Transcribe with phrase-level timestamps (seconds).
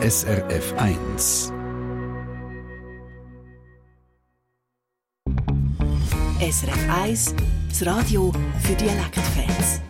[0.00, 1.52] SRF 1.
[6.40, 7.34] SRF 1,
[7.68, 8.32] das Radio
[8.62, 9.80] für Dialektfans.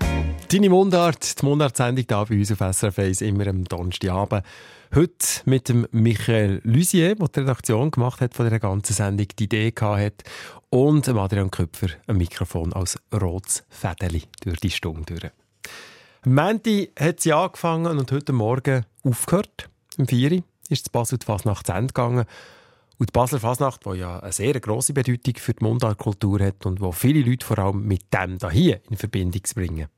[0.50, 4.46] Deine Mundart, die Mundartsendung hier bei uns auf SRF 1 immer am Donnerstagabend.
[4.94, 9.44] Heute mit dem Michael Lusier, der die Redaktion gemacht hat von dieser ganzen Sendung, die
[9.44, 10.22] Idee hat
[10.70, 15.32] und dem Adrian Köpfer ein Mikrofon als rotes Fädeli durch die Stunde durch.
[16.22, 19.68] Am Montag hat sie angefangen und heute Morgen aufgehört.
[19.98, 22.24] Im 4 Uhr ist die Basel die Fasnacht zu Ende gegangen.
[22.98, 26.80] Und die Basler Fasnacht, die ja eine sehr grosse Bedeutung für die Mundartkultur hat und
[26.80, 29.88] wo viele Leute vor allem mit dem hier in Verbindung bringen.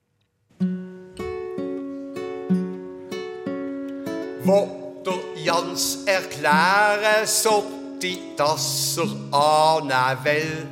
[4.43, 10.67] Wo der Jans erklären sollte, dass er annehmen will,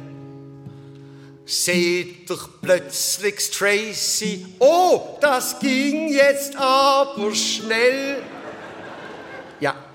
[1.45, 8.23] seht er plötzlich Tracy, oh, das ging jetzt aber schnell.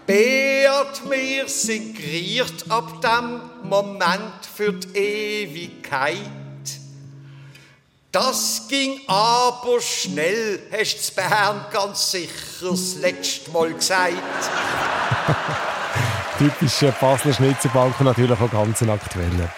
[0.05, 6.17] Beat, wir sind geriert ab dem Moment für die Ewigkeit.
[8.11, 14.11] Das ging aber schnell, hast du Bern ganz sicher das letzte Mal gesagt.
[16.38, 19.49] Typischer Basler Schnitzelbank und natürlich auch ganz aktueller.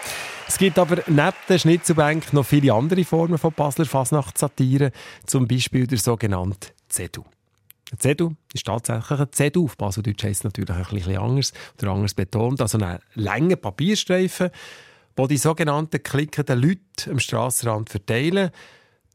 [0.47, 4.91] Es gibt aber neben der Schnitzelbank noch viele andere Formen von Basler Fasnachtssatire,
[5.25, 7.25] zum Beispiel der sogenannte Zedu.
[7.91, 9.66] Ein Zedu ist tatsächlich ein Zedu.
[9.66, 12.61] Auf Baseldeutsch heisst es natürlich ein bisschen anders oder anders betont.
[12.61, 14.50] Also ein langer Papierstreifen,
[15.16, 18.50] wo die sogenannten klickenden Leute am Strassenrand verteilen.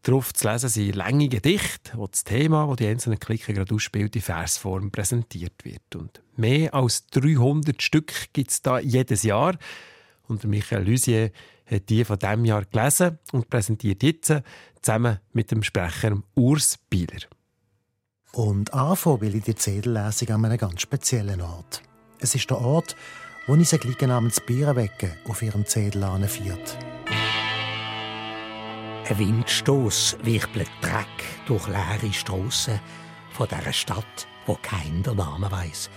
[0.02, 4.16] Darauf zu lesen sind lange Gedichte, wo das Thema, das die einzelnen Klicken gerade ausspielt,
[4.16, 5.94] in Versform präsentiert wird.
[5.94, 9.58] Und mehr als 300 Stück gibt es da jedes Jahr.
[10.26, 11.32] Und Michael Lusier
[11.66, 14.32] hat die von diesem Jahr gelesen und präsentiert jetzt
[14.80, 17.20] zusammen mit dem Sprecher Urs Bieler.
[18.32, 21.82] Und anfangen will ich die Zedellesung an einem ganz speziellen Ort.
[22.20, 22.94] Es ist der Ort,
[23.46, 26.78] wo ich ein Glicken namens Bierenwecke auf ihrem Zedel anführt.
[29.08, 31.06] Ein Windstoß wirbelt Dreck
[31.46, 32.78] durch leere Strassen
[33.32, 35.90] von dieser Stadt, wo kein der Name weiß.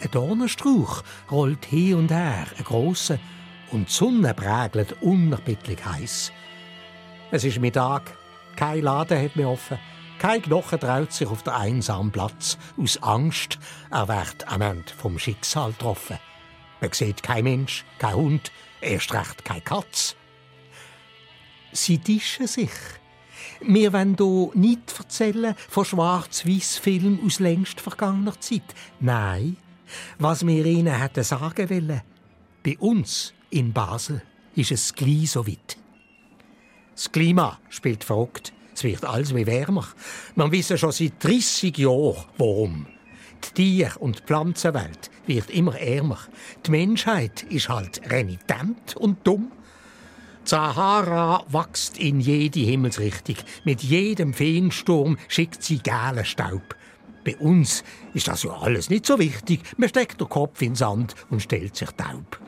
[0.00, 3.18] Ein Dornenstrauch rollt hier und her, ein grosser,
[3.70, 6.32] und die Sonne prägelt unerbittlich heiß.
[7.30, 8.16] Es ist Mittag,
[8.56, 9.78] kein Laden hat mehr offen.
[10.24, 12.56] Kein Knochen traut sich auf der einsamen Platz.
[12.78, 13.58] Aus Angst,
[13.90, 16.16] er wird am Ende vom Schicksal getroffen.
[16.80, 20.16] Man sieht kein Mensch, kein Hund, erst recht kein Katz.
[21.72, 22.70] Sie tischen sich.
[23.60, 28.74] Wir wollen hier nicht erzählen von Schwarz-Weiß-Filmen aus längst vergangener Zeit.
[29.00, 29.58] Nein,
[30.18, 32.00] was wir ihnen hätten sagen wollen.
[32.62, 34.22] Bei uns in Basel
[34.54, 35.76] ist es gleich so weit.
[36.94, 38.54] Das Klima spielt verrückt.
[38.74, 39.86] Es wird alles wie wärmer.
[40.34, 42.86] Man weiß schon seit 30 Jahren, warum.
[43.44, 46.18] Die Tier- und Pflanzenwelt wird immer ärmer.
[46.66, 49.52] Die Menschheit ist halt renitent und dumm.
[50.44, 53.36] Die Sahara wächst in jede Himmelsrichtung.
[53.64, 56.74] Mit jedem Feensturm schickt sie gelben Staub.
[57.24, 59.60] Bei uns ist das ja alles nicht so wichtig.
[59.78, 62.38] Man steckt den Kopf in den Sand und stellt sich taub.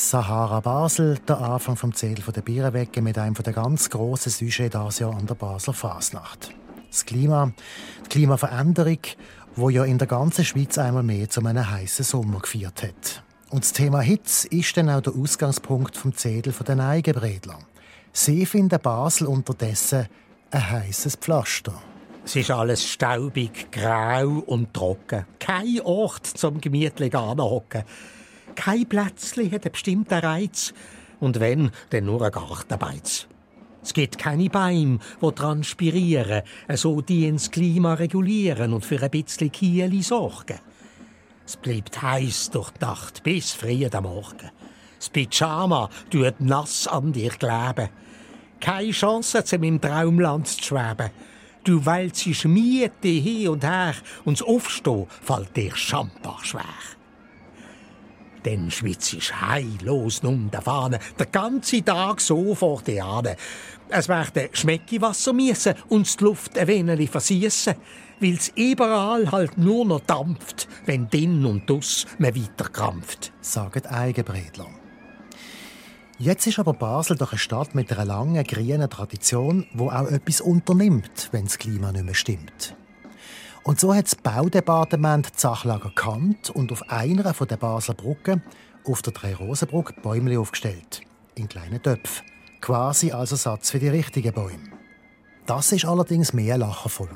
[0.00, 4.98] Sahara Basel, der Anfang vom Zähl der Bierenwecke mit einem der ganz grossen Sujets dieses
[5.00, 6.54] Jahr an der Basler Fasnacht.
[6.88, 7.52] Das Klima,
[8.04, 9.00] die Klimaveränderung,
[9.56, 13.24] wo ja in der ganzen Schweiz einmal mehr zu einem heißen Sommer geführt hat.
[13.50, 17.58] Und das Thema Hitze ist dann auch der Ausgangspunkt vom Zedel der Neigebredler.
[18.12, 20.06] Sie finden Basel unterdessen
[20.52, 21.74] ein heißes Pflaster.
[22.24, 25.24] Es ist alles staubig, grau und trocken.
[25.40, 27.82] Kein Ort zum gemütlich anhocken.
[28.58, 30.74] Kein Plätzchen hat einen bestimmten Reiz.
[31.20, 33.28] Und wenn, dann nur ein Gartenbeiz.
[33.84, 36.42] Es gibt keine Bäume, die transpirieren,
[36.74, 40.58] so die ins Klima regulieren und für ein bisschen Kieli sorgen.
[41.46, 44.50] Es bleibt heiß durch die Nacht bis früh am Morgen.
[44.98, 47.90] Das Pyjama tut nass an dir kleben.
[48.60, 51.10] Keine Chance, zum im Traumland zu schweben.
[51.62, 53.94] Du wälzest Miete hin und her
[54.24, 56.97] und das Aufstehen fällt dir schambar schwer.
[58.48, 63.28] Dann schwitzt heillos um der Fahne, der ganze Tag so vor dir an.
[63.90, 67.74] Es werden Schmeckiwasser miesen und die Luft ein wenig versiessen,
[68.20, 73.34] weil's überall halt nur noch dampft, wenn din und dus man weiter krampft.
[73.42, 74.68] Sagen Eigenbredler.
[76.18, 80.40] Jetzt ist aber Basel doch eine Stadt mit einer langen grünen Tradition, wo auch etwas
[80.40, 82.74] unternimmt, wenn das Klima nicht mehr stimmt.
[83.62, 88.42] Und so hat das Baudepartement die Sachlage erkannt und auf einer der Basler Brücken,
[88.84, 91.02] auf der Drei-Rosen-Brücke, Bäume aufgestellt.
[91.34, 92.26] In kleinen Töpfen.
[92.60, 94.70] Quasi als Ersatz für die richtigen Bäume.
[95.46, 97.10] Das ist allerdings mehr lachervoll.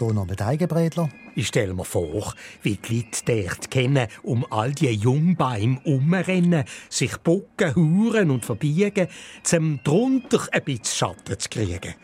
[0.00, 1.10] Hier noch mit Eigenbrätler.
[1.34, 2.32] Ich stell mir vor,
[2.62, 9.08] wie die Leute dort kennen, um all die Jungbäume umrennen, sich bucken, huren und verbiegen,
[9.42, 11.94] zum drunter ein bisschen Schatten zu kriegen.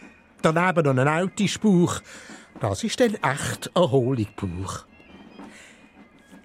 [0.43, 2.01] Daneben noch ein Autospauch.
[2.61, 4.85] Das ist dann echt Erholung pur.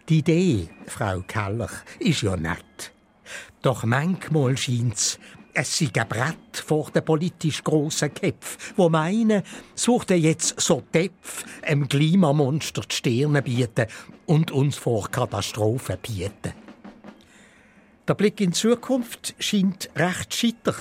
[0.09, 1.69] Die Idee, Frau Keller,
[1.99, 2.91] ist ja nett.
[3.61, 5.19] Doch manchmal scheint's,
[5.53, 9.43] es sei ein Brett vor den politisch grossen Köpfen, wo meinen,
[9.75, 13.87] sucht er jetzt so Töpf, einem Klimamonster die Stirne bieten
[14.25, 16.53] und uns vor Katastrophen bieten.
[18.07, 20.75] Der Blick in die Zukunft scheint recht scheiter.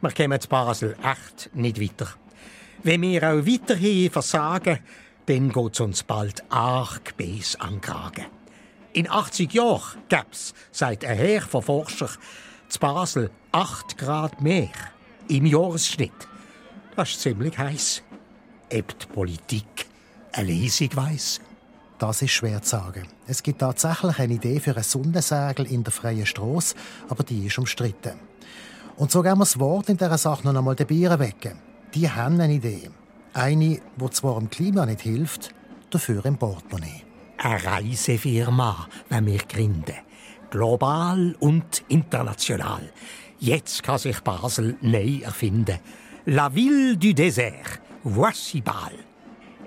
[0.00, 2.14] Wir kommen zu Basel echt nicht weiter.
[2.82, 4.78] Wenn wir auch weiterhin versagen,
[5.26, 8.24] dann geht's uns bald arg bis an Kragen.
[8.94, 12.08] In 80 Jahren gäb's, sagt ein Herr von Forscher,
[12.68, 14.70] zu Basel 8 Grad mehr
[15.28, 16.10] im Jahresschnitt.
[16.96, 18.02] Das ist ziemlich heiß.
[18.72, 19.86] Ob die Politik
[20.32, 21.40] eine Lesung weiss?
[21.98, 23.06] Das ist schwer zu sagen.
[23.26, 26.74] Es gibt tatsächlich eine Idee für ein Sonnensegel in der freien Straße,
[27.10, 28.18] aber die ist umstritten.
[28.96, 31.54] Und so geben wir das Wort in dieser Sache noch einmal den Bieren weg.
[31.94, 32.90] Die haben eine Idee.
[33.32, 35.54] Eine, die zwar dem Klima nicht hilft,
[35.90, 37.02] dafür im Portemonnaie.
[37.38, 39.96] Eine Reisefirma, wenn wir gründen.
[40.50, 42.92] Global und international.
[43.38, 45.78] Jetzt kann sich Basel neu erfinden.
[46.26, 47.80] La ville du désert.
[48.04, 48.92] Voici Bal.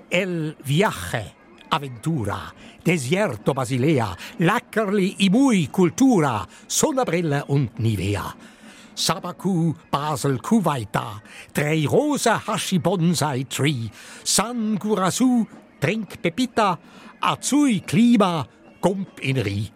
[0.08, 1.32] El viaje.
[1.70, 2.52] Aventura.
[2.82, 4.16] Desierto Basilea.
[4.38, 6.46] Lackerli Imui Cultura.
[6.66, 8.34] Sonnenbrille und Nivea.
[8.94, 11.20] Sabaku, Basel, Kuwaita,
[11.52, 13.90] Drei Rosa Hashi Bonsai Tree,
[14.22, 15.46] San Gurasu,
[15.80, 16.78] Trink Pepita,
[17.20, 18.46] Azui Klima,
[18.80, 19.72] Gump in Ri.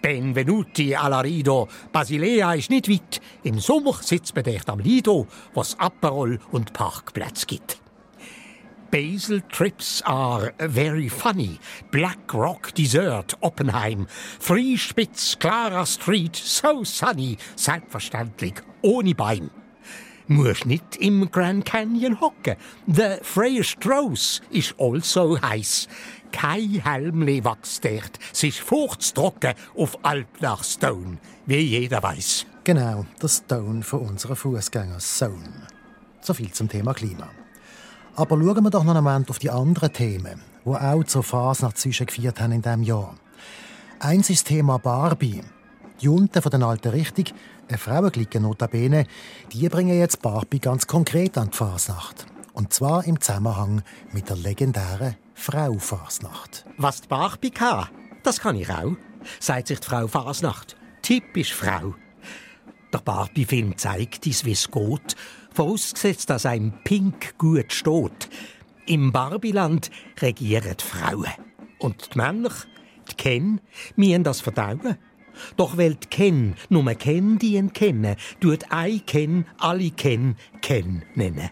[0.00, 3.20] Benvenuti alla Rido, Basilea ist nicht weit.
[3.42, 7.79] Im Sommer sitzt man dort am Lido, was Aperol und Parkplatz gibt.
[8.90, 11.60] Basel trips are very funny.
[11.92, 14.06] Black Rock Dessert, Oppenheim.
[14.40, 17.38] Three Spitz, Clara Street, so sunny.
[17.54, 19.50] Selbstverständlich, ohne Bein.
[20.26, 22.56] Musst nicht im Grand Canyon hocken.
[22.86, 25.88] The Freie Strauss ist also heiß.
[26.32, 28.18] Kein Helmli wächst dort.
[28.32, 32.46] Es ist furchttrocken auf Alp nach Stone, wie jeder weiß.
[32.64, 35.66] Genau, der Stone von unserer Fußgängerzone.
[36.20, 37.28] So viel zum Thema Klima.
[38.20, 41.82] Aber schauen wir doch noch einen Moment auf die anderen Themen, die auch zur Fasnacht
[41.82, 43.14] geführt haben in diesem Jahr.
[43.98, 45.40] Eins ist das Thema Barbie.
[45.98, 47.24] Die Junten von der alten Richtung,
[47.66, 49.06] eine Frauenklicke notabene,
[49.54, 52.26] die bringen jetzt Barbie ganz konkret an die Fasnacht.
[52.52, 53.80] Und zwar im Zusammenhang
[54.12, 56.66] mit der legendären Frau Fasnacht.
[56.76, 57.88] Was die Barbie kann,
[58.22, 58.96] das kann ich auch,
[59.38, 60.76] sagt sich die Frau Fasnacht.
[61.00, 61.94] Typisch Frau.
[62.92, 65.16] Der Barbie-Film zeigt uns, wie es geht,
[65.52, 68.28] vorausgesetzt, dass ein Pink gut steht.
[68.86, 71.30] Im Barbieland regieren die Frauen.
[71.78, 72.50] Und die Männer,
[73.10, 73.60] die Ken,
[73.96, 74.96] müssen das verdauen.
[75.56, 81.50] Doch weil die Ken nur Ken die kennen, tut ein Ken alle Ken Ken nennen.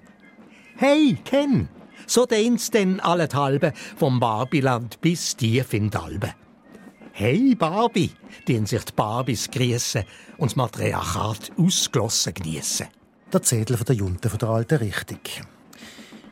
[0.76, 1.68] Hey, Ken!
[2.06, 6.32] So dehn's denn allenthalben vom Barbieland bis tief in die Alben.
[7.12, 8.12] Hey Barbie,
[8.46, 10.04] den sich die Barbies griessen
[10.36, 12.86] und das Matriarchat ausgelassen geniessen.
[13.30, 15.18] Der Zettel der Junte von der alten Richtung.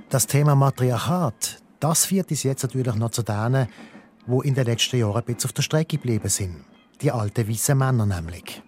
[0.08, 3.68] Das Thema Matriarchat, das führt uns jetzt natürlich noch zu denen,
[4.26, 6.64] wo in den letzten Jahren ein bisschen auf der Strecke geblieben sind.
[7.02, 8.62] Die alten weißen Männer nämlich.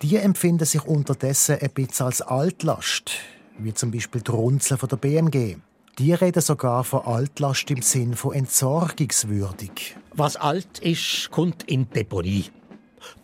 [0.00, 3.10] Die empfinden sich unterdessen ein bisschen als Altlast,
[3.58, 5.56] wie zum Beispiel die Runzeln von der BMG.
[5.98, 9.96] Die reden sogar von Altlast im Sinn von entsorgungswürdig.
[10.14, 12.44] Was alt ist, kommt in Deponie.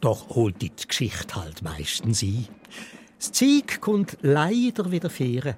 [0.00, 2.49] Doch holt die Geschichte halt meistens ein.
[3.23, 5.55] Das Zeug kommt leider wieder fahren.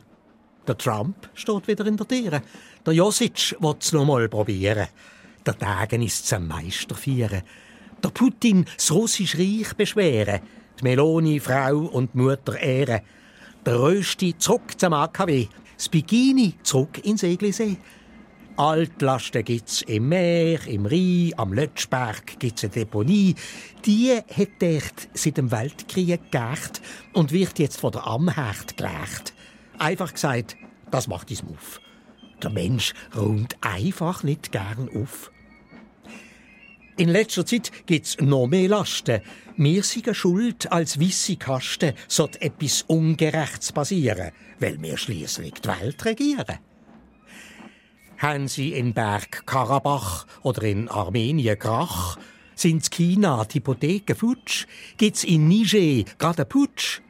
[0.68, 2.42] Der Trump steht wieder in der Tiere.
[2.84, 4.88] Der Josic will es noch mal probieren.
[5.46, 7.40] Der Tagen ist zum Meister feiern.
[8.02, 10.40] Der Putin das russische Reich beschweren.
[10.78, 13.00] Die Meloni Frau und Mutter ehren.
[13.64, 15.46] Der Rösti zurück zum AKW.
[15.78, 17.78] Das Bikini zurück ins Eglisee.
[18.56, 23.34] Altlasten gibt's im Meer, im Rhein, am Lötschberg gibt's eine Deponie.
[23.84, 26.80] Die hat dort seit dem Weltkrieg geächt
[27.12, 29.34] und wird jetzt von der Amherd gelegt.
[29.78, 30.56] Einfach gesagt,
[30.92, 31.80] das macht uns auf.
[32.44, 35.32] Der Mensch räumt einfach nicht gern auf.
[36.96, 39.20] In letzter Zeit gibt's noch mehr Lasten.
[39.56, 44.30] Wir sind schuld als weisse Kasten, sollte etwas Ungerechts passieren,
[44.60, 46.60] weil wir schließlich die Welt regieren.
[48.24, 52.16] Haben Sie in Berg Karabach oder in Armenien Krach?
[52.54, 54.64] Sind China die Hypotheken futsch?
[54.96, 57.02] Gibt's in Niger gerade einen Putsch?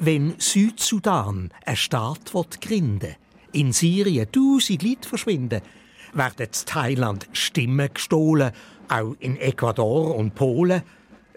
[0.00, 3.14] Wenn Südsudan ein Staat wird gründen,
[3.52, 5.62] in Syrien tausend Leute verschwinden,
[6.12, 8.52] werden in Thailand Stimmen gestohlen,
[8.90, 10.82] auch in Ecuador und Polen.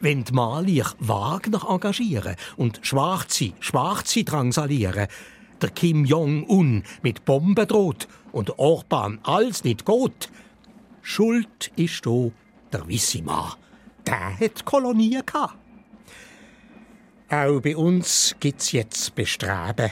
[0.01, 5.07] Wenn die Malier Wagner engagieren und Schwarze, Schwarze drangsalieren,
[5.61, 10.29] der Kim Jong-un mit Bomben droht und Orban alles nicht geht,
[11.01, 12.29] Schuld ist da
[12.71, 13.57] der Wissima.
[14.05, 15.57] Der hat Kolonien gehabt.
[17.29, 19.91] Auch bei uns gibt's jetzt Bestreben,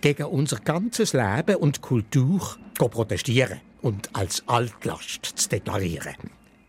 [0.00, 6.14] gegen unser ganzes Leben und Kultur zu protestieren und als Altlast zu deklarieren.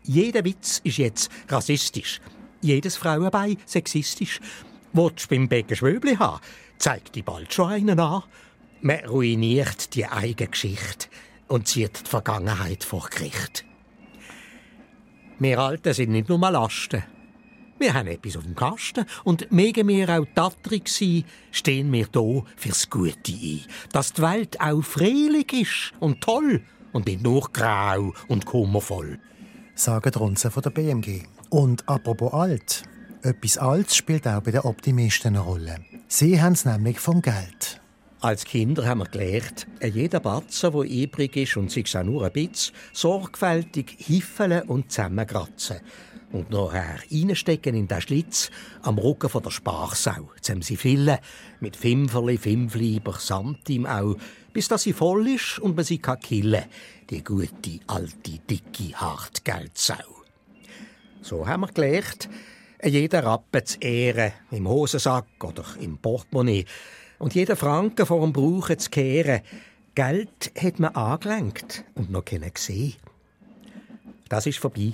[0.02, 2.20] Jeder Witz ist jetzt rassistisch,
[2.60, 4.40] jedes Frauenbein sexistisch.
[4.92, 6.40] Willst du beim Becken Schwöbli haben,
[6.78, 8.22] zeigt die bald schon einen an.
[8.80, 11.08] Man ruiniert die eigene Geschichte
[11.48, 13.64] und zieht die Vergangenheit vor Gericht.
[15.38, 17.02] Wir Alten sind nicht nur Lasten.
[17.78, 22.44] Wir haben etwas auf dem Kasten und megen wir auch tatrig sein, stehen wir hier
[22.56, 23.60] fürs Gute ein.
[23.92, 29.18] Dass die Welt auch freilich ist und toll und nicht nur grau und kummervoll.
[29.74, 31.24] Sagen die Runzen von der BMG.
[31.50, 32.82] Und apropos alt.
[33.22, 35.76] Etwas Altes spielt auch bei den Optimisten eine Rolle.
[36.08, 37.80] Sie haben es nämlich vom Geld.
[38.20, 42.32] Als Kinder haben wir gelernt, jeder Batzen, der übrig ist und sich auch nur ein
[42.32, 45.80] bisschen, sorgfältig hiffeln und zusammenkratzen.
[46.32, 48.50] Und nachher reinstecken in den Schlitz
[48.82, 50.30] am Rücken von der Sparsau.
[50.40, 51.18] Zum sie füllen
[51.60, 54.16] mit Fünferli, Fünfliber, Samt im Au,
[54.52, 56.64] bis dass sie voll ist und man sie kann killen.
[57.10, 59.94] Die gute, alte, dicke Hartgeldsau.
[61.20, 62.28] So haben wir gelernt,
[62.82, 66.64] jeder Rappen zu ehren, im Hosensack oder im Portemonnaie.
[67.18, 69.40] Und jeder Franken vor dem Brauchen zu kehren.
[69.94, 72.96] Geld hat man angelenkt und noch keinen gesehen.
[74.28, 74.92] Das ist vorbei.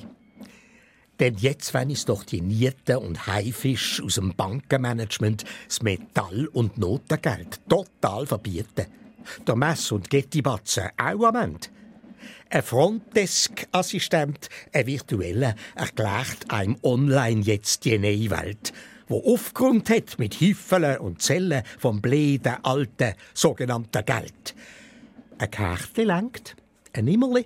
[1.18, 6.78] Denn jetzt wenn es doch die Nieten und Haifisch aus dem Bankenmanagement das Metall- und
[6.78, 8.86] Notengeld total verbieten.
[9.46, 11.68] Der Mess- und Gettibatzen auch am Ende.
[12.50, 18.72] Ein Frontdesk-Assistent, ein virtueller, erklärt einem online jetzt die neue Welt,
[19.12, 24.54] wo aufgrund hat mit Hüffeln und Zellen vom bläden alten sogenannten Geld.
[25.36, 26.56] Ein Kärtchen lenkt,
[26.94, 27.44] ein Nimmerli,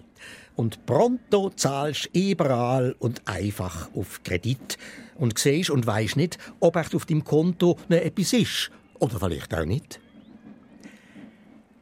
[0.55, 4.79] und pronto zahlst überall und einfach auf Kredit
[5.17, 8.71] und siehst und weisst nicht, ob echt auf deinem Konto noch etwas ist
[9.01, 9.99] oder vielleicht auch nicht.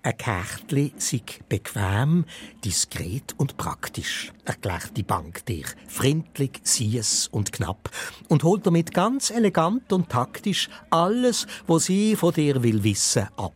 [0.06, 2.26] Ein Kärtli sei bequem,
[2.62, 5.64] diskret und praktisch, erklärt die Bank dir.
[5.88, 7.88] Freundlich, süß und knapp.
[8.28, 13.54] Und holt damit ganz elegant und taktisch alles, was sie von dir will wissen, ab.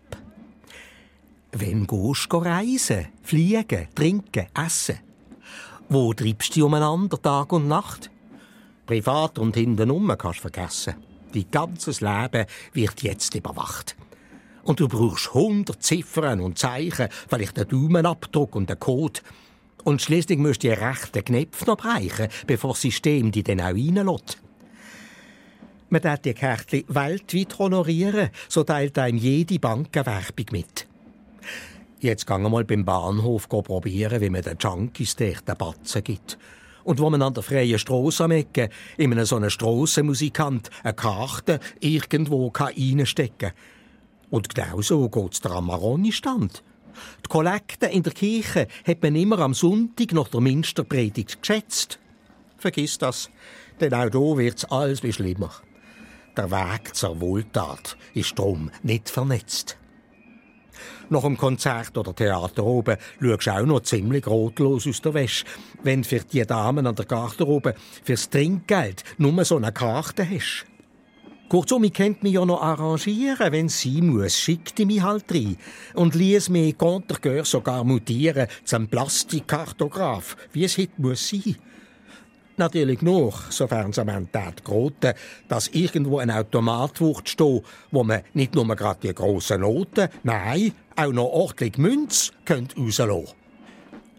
[1.53, 5.01] Wenn gehst du reisen, fliegen, trinken, essen?
[5.91, 8.11] Wo treibst du umeinander Tag und Nacht?
[8.87, 10.95] Privat und hintenrum kannst du vergessen.
[11.35, 13.97] Dein ganzes Leben wird jetzt überwacht.
[14.69, 19.21] Und du brauchst hundert Ziffern und Zeichen, vielleicht einen Daumenabdruck und einen Code.
[19.83, 23.69] Und schließlich musst du die rechten Knöpfe noch bereichen, bevor das System die dann auch
[23.69, 24.37] reinlässt.
[25.89, 30.87] Man darf die Kärtchen weltweit honorieren, so teilt einem jede Bank eine Werbung mit.
[32.01, 36.37] Jetzt gehen wir mal beim Bahnhof probieren, wie man den Junkies den Batzen gibt.
[36.85, 40.93] Und wo man an der freien Strasse am Ecke in einem so einen Strassenmusikant eine
[40.93, 43.78] Karte irgendwo reinstecken kann.
[44.31, 46.63] Und genau so geht's der Amaroni-Stand.
[47.25, 51.99] Die Kollekte in der Kirche hat man immer am Sonntag nach der Minsterpredigt geschätzt.
[52.59, 53.31] Vergiss das,
[53.81, 55.53] denn auch hier wird's alles wie schlimmer.
[56.37, 59.77] Der Weg zur Wohltat ist drum nicht vernetzt.
[61.11, 65.47] Nach dem Konzert oder Theater oben schaust du auch noch ziemlich rotlos aus der Wäsche,
[65.83, 70.67] wenn für die Damen an der Garderobe fürs Trinkgeld nur so eine Karte hast.
[71.49, 75.57] Kurzum, ich könnte mich ja noch arrangieren, wenn sie muss, schickt mich halt rein
[75.95, 81.57] und ließ mich Kontergeur sogar mutieren zum Plastikkartograf, wie es heute muss sein.
[82.59, 84.29] Natürlich noch, sofern es am Ende
[84.63, 85.15] grote,
[85.49, 87.63] dass irgendwo ein Automat stehen,
[87.93, 93.29] wo man nicht nur gerade die grossen Noten, nein, auch noch ordentlich Münz könnt rauslassen.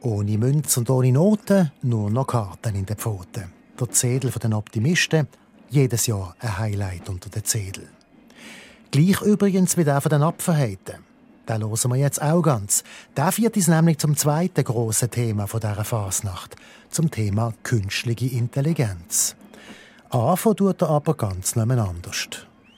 [0.02, 3.54] Ohne Münze und ohne Noten, nur noch Karten in den Pfoten.
[3.80, 5.28] Der von den Optimisten,
[5.70, 7.88] jedes Jahr ein Highlight unter den Zedel.
[8.92, 11.10] Gleich übrigens wie der von den Apfelheiten.
[11.48, 12.84] Den hören wir jetzt auch ganz.
[13.18, 16.56] Der führt uns nämlich zum zweiten grossen Thema dieser Fasnacht,
[16.90, 19.36] zum Thema künstliche Intelligenz.
[20.10, 22.12] Anfangen tut er aber ganz nebeneinander.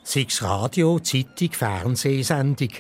[0.04, 2.72] Sei es Radio, Zeitung, Fernsehsendung.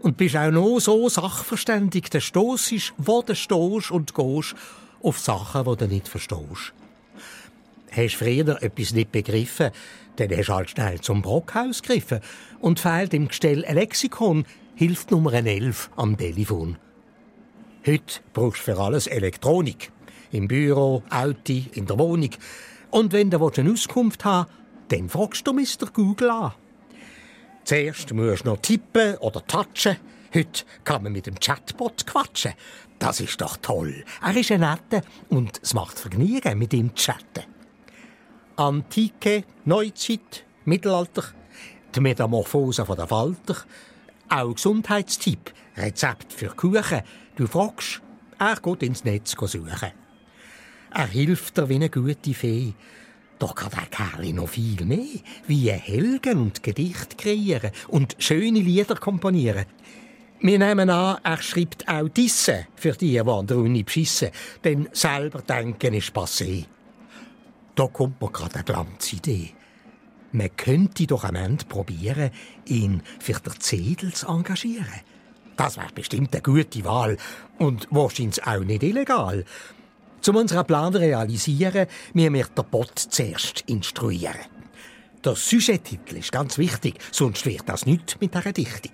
[0.00, 4.54] Und bist auch noch so sachverständig, dann stossest, wo du stehst und gehst,
[5.02, 6.74] auf Sachen, die du nicht verstehst.
[7.96, 9.70] Hast früher etwas nicht begriffen,
[10.16, 12.20] dann hast du halt schnell zum Brockhaus gegriffen
[12.60, 16.76] und fehlt im Gestell ein Lexikon, hilft Nummer 11 am Telefon.
[17.86, 19.92] Heute brauchst du für alles Elektronik.
[20.32, 22.30] Im Büro, Auto, in der Wohnung.
[22.90, 24.50] Und wenn du eine Auskunft haben
[24.88, 25.90] dann fragst du Mr.
[25.92, 26.52] Google an.
[27.64, 29.96] Zuerst musst du noch tippen oder touchen.
[30.34, 32.52] Heute kann man mit dem Chatbot quatschen.
[32.98, 34.04] Das ist doch toll.
[34.22, 37.53] Er ist ein netter und es macht Vergnügen, mit ihm zu chatten.
[38.56, 41.24] Antike, Neuzeit, Mittelalter,
[41.94, 43.56] die Metamorphose der Falter,
[44.28, 47.02] auch Gesundheitstipp, Rezept für Kuchen.
[47.34, 48.00] Du fragst,
[48.38, 49.92] er geht ins Netz suchen.
[50.92, 52.74] Er hilft dir wie eine gute Fee.
[53.40, 58.94] Doch kann der Kerl noch viel mehr, wie Helgen und Gedicht kreieren und schöne Lieder
[58.94, 59.66] komponieren.
[60.38, 64.30] Wir nehmen an, er schreibt auch Disse für die, die an der Uni beschissen,
[64.62, 66.66] denn selber denken ist passé.
[67.74, 69.54] Da kommt mir gerade eine Glanzidee.
[70.32, 72.30] Man könnte doch am Ende probieren,
[72.66, 75.00] ihn für den Zedel zu engagieren.
[75.56, 77.16] Das wäre bestimmt eine gute Wahl
[77.58, 79.44] und wahrscheinlich auch nicht illegal.
[80.26, 84.40] Um unseren Plan zu realisieren, müssen wir den Bot zuerst instruieren.
[85.24, 88.92] Der Sujettitel ist ganz wichtig, sonst wird das nicht mit dieser Dichtung.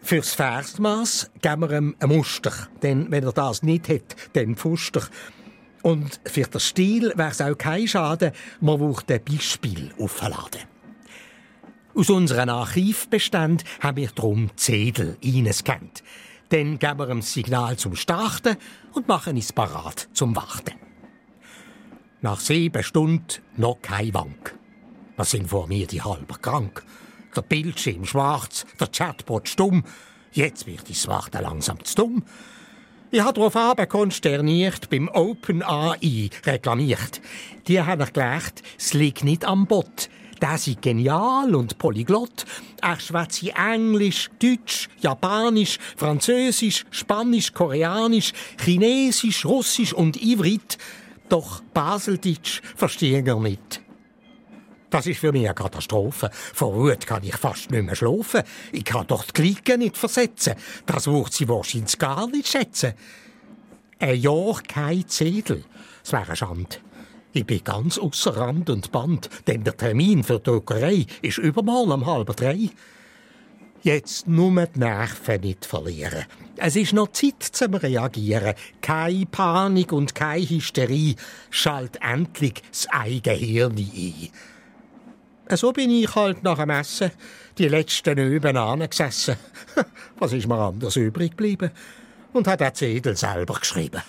[0.00, 5.02] Fürs Versmaß geben wir ihm ein Muster, denn wenn er das nicht hat, dann Pfuster.
[5.82, 10.62] Und für den Stil wäre es auch kein Schaden, man braucht ein Beispiel aufladen.
[11.94, 16.02] Aus unseren Archivbeständen haben wir darum Zedel eingescannt.
[16.50, 18.56] Dann geben wir das Signal zum Starten
[18.92, 20.74] und machen es parat zum Warten.
[22.20, 24.56] Nach sieben Stunden noch kein Wank.
[25.16, 26.84] Was sind vor mir die halber krank?
[27.34, 29.84] Der Bildschirm schwarz, der Chatbot stumm.
[30.32, 32.24] Jetzt wird das Warten langsam zu dumm.
[33.10, 37.22] Ich habe darauf konsterniert beim OpenAI reklamiert.
[37.66, 40.10] Die haben erklärt, es liegt nicht am Bot.
[40.42, 42.44] Der ist genial und polyglott.
[42.82, 50.76] Er schwätzt Englisch, Deutsch, Japanisch, Französisch, Spanisch, Koreanisch, Chinesisch, Russisch und Ivrit.
[51.30, 53.80] Doch Baseldeutsch verstehe er nicht.
[54.90, 56.30] Das ist für mich eine Katastrophe.
[56.32, 58.42] Vor Wut kann ich fast nicht mehr schlafen.
[58.72, 60.54] Ich kann doch die Klicken nicht versetzen.
[60.86, 62.94] Das wird sie wahrscheinlich gar nicht schätzen.
[63.98, 65.64] Ein Jahr kein Zedel.
[66.02, 66.76] Das wäre eine Schande.
[67.32, 71.92] Ich bin ganz außer Rand und Band, denn der Termin für die Druckerei ist übermorgen
[71.92, 72.70] um halb drei.
[73.82, 76.24] Jetzt nur die Nerven nicht verlieren.
[76.56, 78.54] Es ist noch Zeit zum Reagieren.
[78.80, 81.14] Keine Panik und keine Hysterie.
[81.50, 84.28] Schalt endlich das eigene Hirn ein.
[85.56, 87.10] So bin ich halt nach dem Essen
[87.56, 89.36] die letzten Öben gesessen.
[90.18, 91.70] Was ist mir anders übrig geblieben?
[92.32, 94.02] Und hat den Zettel selber geschrieben.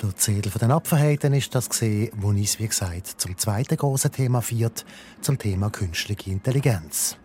[0.00, 4.12] Der Zettel von den Abverhalten ist das gesehen, wo uns, wie gesagt, zum zweiten großen
[4.12, 4.84] Thema führt,
[5.20, 7.16] zum Thema künstliche Intelligenz.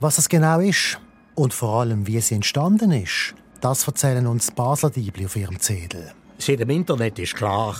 [0.00, 0.98] Was es genau ist
[1.34, 6.12] und vor allem, wie sie entstanden ist, das erzählen uns Basler Diebli auf ihrem Zettel.
[6.38, 7.76] Seit dem Internet ist klar,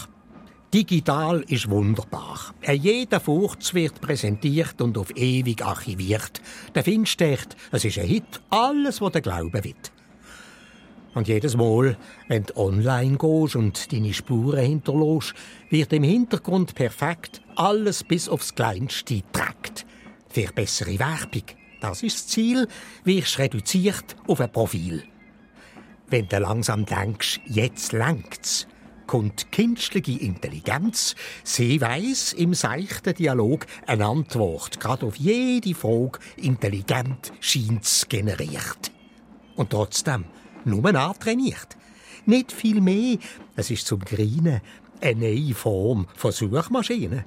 [0.75, 2.53] Digital ist wunderbar.
[2.69, 6.43] Jeder Furz wird präsentiert und auf ewig archiviert.
[6.75, 9.93] Der findest echt, es ist ein Hit, alles, was der Glauben wird.
[11.15, 15.35] Und jedes Mal, wenn du online gehst und deine Spuren hinterlässt,
[15.71, 19.87] wird im Hintergrund perfekt alles bis aufs Kleinste getrackt.
[20.29, 21.45] Für bessere Werbung.
[21.81, 22.67] Das ist das Ziel,
[23.05, 25.05] wirst reduziert auf ein Profil.
[26.09, 28.67] Wenn du langsam denkst, jetzt längt's,
[29.07, 31.15] kommt künstliche Intelligenz.
[31.43, 38.91] Sie weiß im seichten Dialog eine Antwort, gerade auf jede Frage intelligent scheint's generiert.
[39.57, 40.25] Und trotzdem
[40.65, 41.77] nur antrainiert.
[42.27, 43.19] Nicht viel mehr.
[43.57, 44.61] Es ist zum Greinen
[45.01, 47.25] eine neue Form von Suchmaschine.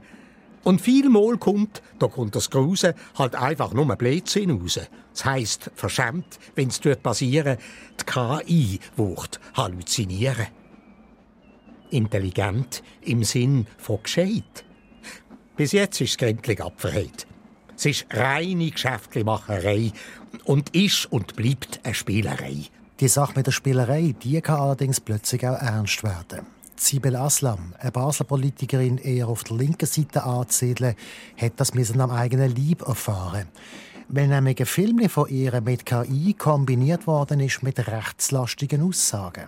[0.64, 4.80] Und vielmal kommt, da kommt das Grusen, halt einfach nur ein Blödsinn raus.
[5.14, 7.58] Das heisst, verschämt, wenn's dort passieren,
[8.00, 10.48] die KI wird halluzinieren
[11.90, 14.66] intelligent im Sinn von gescheit.
[15.56, 17.28] Bis jetzt ist es gründlich abverhält.
[17.76, 19.92] Es ist reine Geschäftlichmacherei
[20.46, 22.64] und ist und bleibt eine Spielerei.
[23.00, 26.48] Die Sache mit der Spielerei, die kann allerdings plötzlich auch ernst werden.
[26.76, 30.96] Sibel Aslam, eine Basler Politikerin eher auf der linken Seite anzusiedeln,
[31.36, 33.48] hat das mit am eigenen Leib erfahren.
[34.10, 39.48] Weil nämlich ein Film von ihr mit KI kombiniert worden ist mit rechtslastigen Aussagen.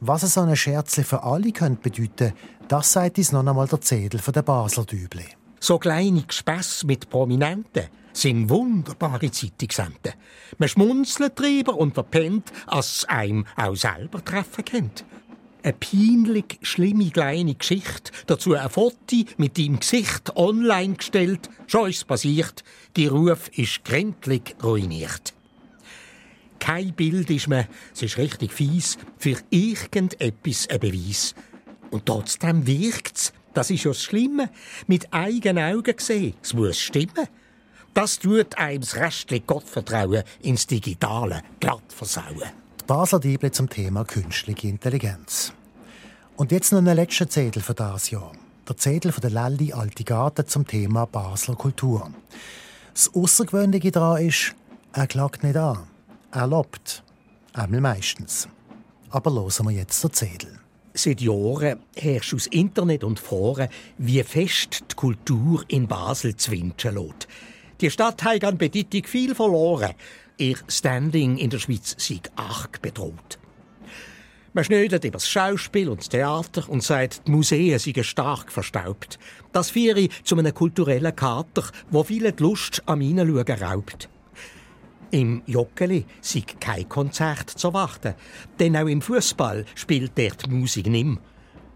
[0.00, 2.34] Was so eine Scherzle für alle könnte bedeuten,
[2.68, 5.24] das sagt uns noch einmal der Zedel von der Basler Düble.
[5.58, 10.12] So kleine Gespässe mit Prominenten sind wunderbare Zeitungsenden.
[10.58, 15.04] Man schmunzelt drüber und verpennt, als einem auch selber treffen kennt.
[15.62, 22.06] Eine peinlich schlimme kleine Geschichte, dazu ein Foto mit deinem Gesicht online gestellt, schon ist
[22.06, 22.62] passiert,
[22.96, 25.35] die Ruf ist gründlich ruiniert.
[26.66, 31.32] Kein Bild ist mir, es ist richtig fies, für irgendetwas ein Beweis.
[31.92, 33.32] Und trotzdem wirkt's.
[33.54, 34.50] Das ist ja das Schlimme.
[34.88, 36.34] Mit eigenen Augen gesehen.
[36.42, 37.28] Es muss stimmen.
[37.94, 42.50] Das tut einem das Restliche Gottvertrauen ins Digitale glatt versauen.
[42.80, 45.52] Die Basler Bibel zum Thema künstliche Intelligenz.
[46.34, 48.32] Und jetzt noch ein letzter Zettel für das Jahr.
[48.68, 52.10] Der Zettel von der Lelli Altigate zum Thema Basler Kultur.
[52.92, 54.56] Das Außergewöhnliche daran ist,
[54.92, 55.86] er klagt nicht an.
[56.36, 57.02] Er lobt.
[57.54, 58.46] Einmal meistens.
[59.08, 60.60] Aber hören wir jetzt den Zettel.
[60.92, 67.26] Seit Jahren herrscht aus Internet und Foren, wie fest die Kultur in Basel zwinschen lässt.
[67.80, 69.94] Die Stadt hat an Bedeutung viel verloren.
[70.36, 73.38] Ihr Standing in der Schweiz sei arg bedroht.
[74.52, 79.18] Man schneidet über das Schauspiel und das Theater und sagt, die Museen seien stark verstaubt.
[79.52, 84.10] Das führe zu einem kulturellen Kater, wo viele die Lust am Hineinschauen raubt.
[85.10, 88.14] Im Joggeli sei kein Konzert zu warten,
[88.58, 91.18] denn auch im Fußball spielt dort die Musik nimm.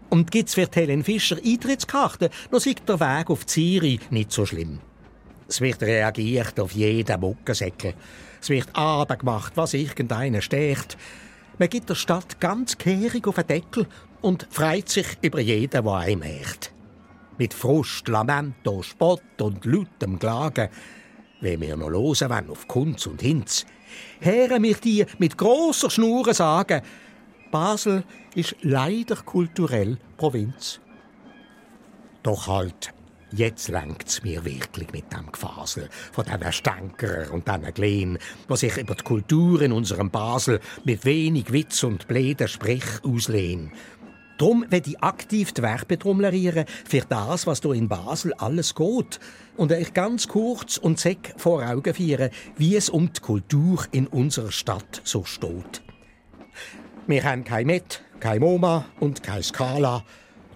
[0.09, 4.79] Und gibt's für Helen Fischer Eintrittskarten, noch sei der Weg auf Ziri nicht so schlimm.
[5.47, 7.93] Es wird reagiert auf jeden Muckensäcke.
[8.41, 10.97] Es wird abgemacht, was irgendeiner steht.
[11.57, 13.87] Man gibt der Stadt ganz kehrig auf den Deckel
[14.21, 16.73] und freut sich über jeden, der einem echt.
[17.37, 20.69] Mit Frust, Lamento, Spott und lautem Klagen,
[21.41, 23.65] wenn wir noch losen wollen auf Kunz und Hinz,
[24.19, 26.81] hören wir die mit grosser Schnur sagen,
[27.51, 28.03] Basel
[28.35, 30.79] ist leider kulturell Provinz.
[32.23, 32.93] Doch halt,
[33.33, 38.17] Jetzt längt's mir wirklich mit dem Gefasel von diesen Stänkerer und diesen Glen,
[38.49, 43.71] die sich über die Kultur in unserem Basel mit wenig Witz und bläden Sprich auslehnen.
[44.41, 49.19] Drum will ich aktiv die Werbetrommlerieren für das, was hier in Basel alles geht.
[49.55, 54.07] Und euch ganz kurz und zeck vor Augen führen, wie es um die Kultur in
[54.07, 55.83] unserer Stadt so steht.
[57.05, 60.03] Wir haben kein Met, kein MoMA und kein Skala.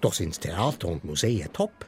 [0.01, 1.85] Doch sind Theater und Museen top.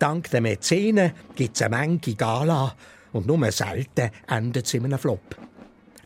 [0.00, 2.74] Dank der Mäzenen gibt es eine Menge Gala
[3.12, 5.36] und nur selten endet es in einem Flop.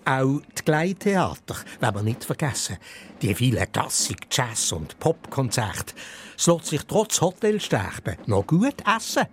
[0.08, 2.76] Auch die Gleittheater wenn wir nicht vergessen.
[3.20, 5.94] Die vielen Klassik-, Jazz- und Popkonzerte.
[6.38, 9.24] Es lässt sich trotz Hotelsterben noch gut essen.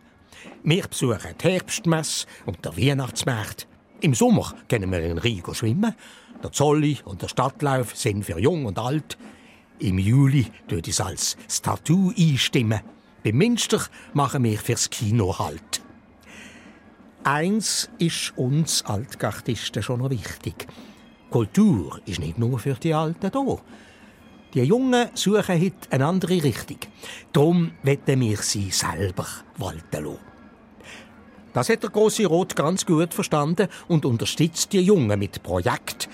[0.63, 3.67] Wir besuchen die Herbstmesse und der Weihnachtsmarkt.
[4.01, 5.93] Im Sommer können wir in Rigo schwimmen.
[6.43, 9.19] Der Zolli und der Stadtlauf sind für jung und alt.
[9.77, 12.81] Im Juli tut es als Statue einstimmen.
[13.23, 13.79] Beim Minster
[14.13, 15.82] machen wir fürs Kino halt.
[17.25, 20.67] Eins ist uns Altgardisten schon noch wichtig.
[21.29, 23.57] Kultur ist nicht nur für die Alten da.
[24.53, 26.79] Die Jungen suchen heute eine andere Richtung.
[27.31, 29.25] Darum wollen wir sie selber
[29.57, 30.19] walten lassen.
[31.53, 36.09] Das hat der große Rot ganz gut verstanden und unterstützt die Jungen mit Projekt.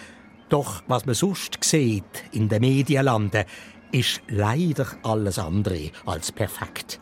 [0.47, 3.45] Doch was man sonst sieht in den Medienlanden,
[3.91, 6.99] ist leider alles andere als perfekt.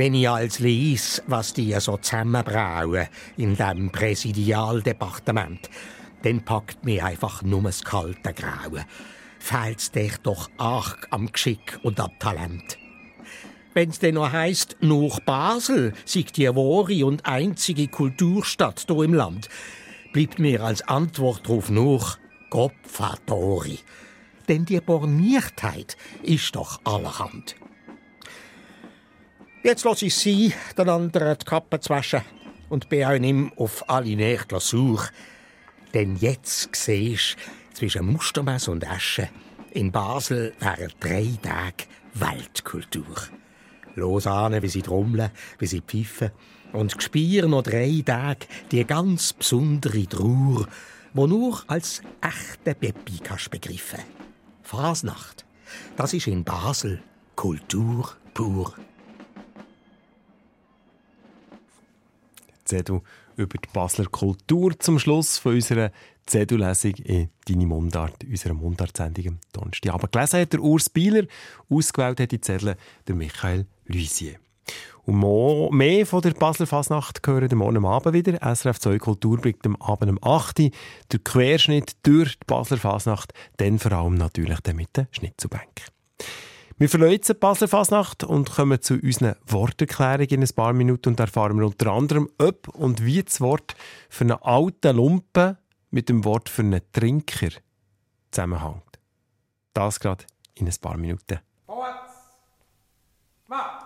[0.00, 5.68] Wenn ich als lies, was die so zusammenbrauen in dem Präsidialdepartement,
[6.22, 8.86] dann packt mir einfach nur das kalte Grauen.
[9.38, 12.78] Fehlt's dich doch arg am Geschick und am Talent.
[13.74, 19.50] Wenn's denn noch heisst, nur Basel sei die wahre und einzige Kulturstadt hier im Land,
[20.14, 22.02] bleibt mir als Antwort darauf nur
[22.48, 23.80] Gopfatori.
[24.48, 27.54] Denn die Borniertheit ist doch allerhand.
[29.62, 32.22] Jetzt lasse ich sie, den anderen die Kappe zu waschen
[32.70, 35.10] und bin auch nicht auf alle Nächte Suche.
[35.92, 37.36] Denn jetzt siehst
[37.74, 39.28] zwischen Mustermess und Asche,
[39.72, 43.16] in Basel wären drei Tage Weltkultur.
[43.96, 46.30] Los an, wie sie trommeln, wie sie pfeifen
[46.72, 50.68] und spielen noch drei Tage die ganz besondere Trauer,
[51.12, 54.00] wo nur als echte Peppi kannst begriffen.
[54.62, 55.44] Fasnacht,
[55.96, 57.02] das ist in Basel
[57.36, 58.74] Kultur pur.
[62.70, 63.00] Zedu
[63.36, 65.90] über die Basler Kultur zum Schluss von unserer
[66.26, 69.92] Zedu-Lesung in «Deine Mundart», unserer Mundart-Sendung am Donnerstag.
[69.92, 71.24] Aber gelesen hat der Urs Bieler,
[71.68, 72.76] ausgewählt hat die Zettel
[73.08, 74.36] der Michael Luisier.
[75.04, 78.38] Und mehr von der Basler Fasnacht hören morgen am Abend wieder.
[78.54, 80.70] SRF 2 Kultur bringt am Abend um 8 Uhr
[81.10, 85.86] der Querschnitt durch die Basler Fasnacht, dann vor allem natürlich mit der Schnitzelbank.
[86.80, 91.20] Wir verlassen die Basler Fasnacht und kommen zu unseren Worterklärungen in ein paar Minuten und
[91.20, 93.74] erfahren wir unter anderem, ob und wie das Wort
[94.08, 95.58] für einen alten Lumpen
[95.90, 97.50] mit dem Wort für einen Trinker
[98.30, 98.98] zusammenhängt.
[99.74, 101.40] Das gerade in ein paar Minuten.
[101.66, 102.14] Vorwärts!
[103.46, 103.79] Mal!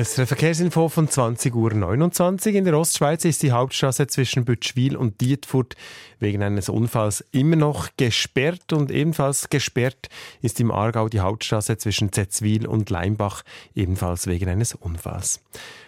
[0.00, 2.54] Ist Verkehrsinfo von 20.29 Uhr.
[2.54, 5.76] In der Ostschweiz ist die Hauptstraße zwischen Bütschwil und Dietfurt
[6.18, 8.72] wegen eines Unfalls immer noch gesperrt.
[8.72, 10.08] Und ebenfalls gesperrt
[10.40, 13.42] ist im Aargau die Hauptstraße zwischen Zetzwil und Leimbach,
[13.74, 15.42] ebenfalls wegen eines Unfalls.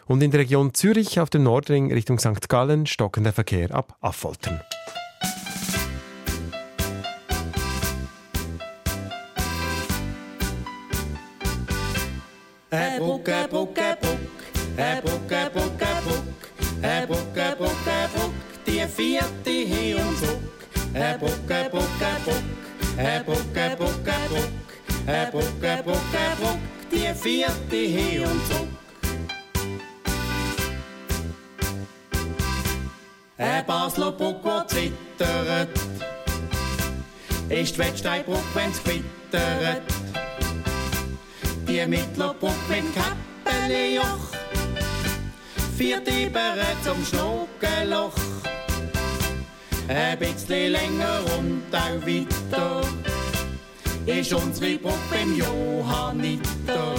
[0.04, 2.50] Und in der Region Zürich auf dem Nordring Richtung St.
[2.50, 4.60] Gallen stockender Verkehr ab Affoltern.
[12.72, 13.28] Äh, Bruck,
[20.94, 24.04] Äh, Bruck, äh, Bruck, äh, Bruck, äh, Bruck,
[25.62, 25.76] äh,
[26.40, 26.58] Bruck,
[26.90, 28.68] die vierte hin und zurück.
[33.38, 35.68] Ein Basler Bruck, wo zittert,
[37.48, 39.82] ist die Wettsteinbruck, wenn's gewittert
[41.72, 44.28] die Mittlerbruck mit Käppelejoch,
[45.76, 48.12] vier Tibere zum Schnuckenloch,
[49.88, 52.82] ein bisschen länger und auch weiter,
[54.06, 56.94] ist unsere Bruck beim Johanniter.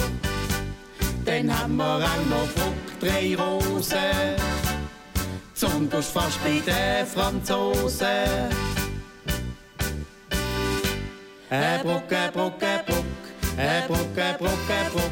[1.24, 4.36] Dann haben wir auch noch Bruck drei Rosen,
[5.52, 8.08] besonders fast bei den Franzosen.
[11.50, 13.04] Ein Bruck, ein Bruck, ein Bruck,
[13.56, 15.10] ein Bruck, ein Bruck, ein Bruck,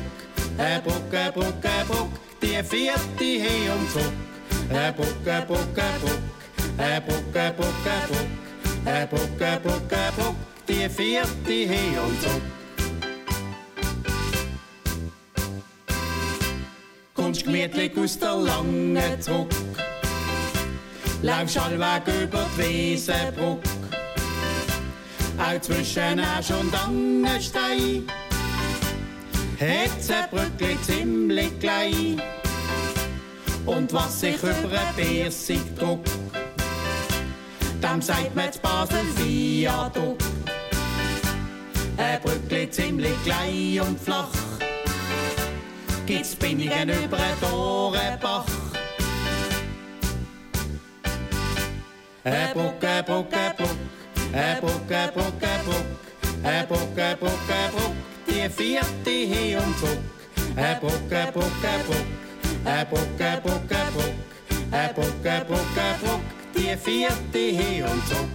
[0.59, 2.11] ein Bruck, ein Bruck, ein Bruck,
[2.43, 4.13] die vierte hin und zurück.
[4.71, 6.42] Ein Bruck, ein Bruck, ein Bruck,
[6.77, 7.75] Buck, Buck, Buck,
[9.11, 10.35] Buck, Buck, Buck,
[10.69, 12.43] die vierte hin und zurück.
[17.15, 19.49] Kommst gemütlich aus der langen Zug,
[21.23, 23.63] läufst allweg über die Wiesenbrück.
[25.39, 27.27] Auch zwischen Asch und ein
[29.59, 32.21] Hetzenbrückli ziemlich klein.
[33.65, 36.05] Und was ich über ein Biersig druck,
[38.01, 40.25] sagt man zu Basel Viadukt.
[41.97, 44.29] Ein Brückli ziemlich klein und flach,
[46.07, 48.47] gibt's Binnigen über einen Dorenbach.
[52.25, 53.77] Ein Bruck, ein Bruck, ein Bruck,
[54.33, 55.85] ein Bruck, ein Bruck, ein Bruck,
[56.45, 57.95] ein Bruck, ein Bruck, ein Bruck,
[58.27, 59.99] die vierte hin und zurück.
[60.57, 62.07] Ein Bruck, ein Bruck, ein Bruck,
[62.65, 63.43] ein Bruck, ein
[65.47, 65.97] Bruck, ein
[66.55, 68.29] die vierte hin und zurück.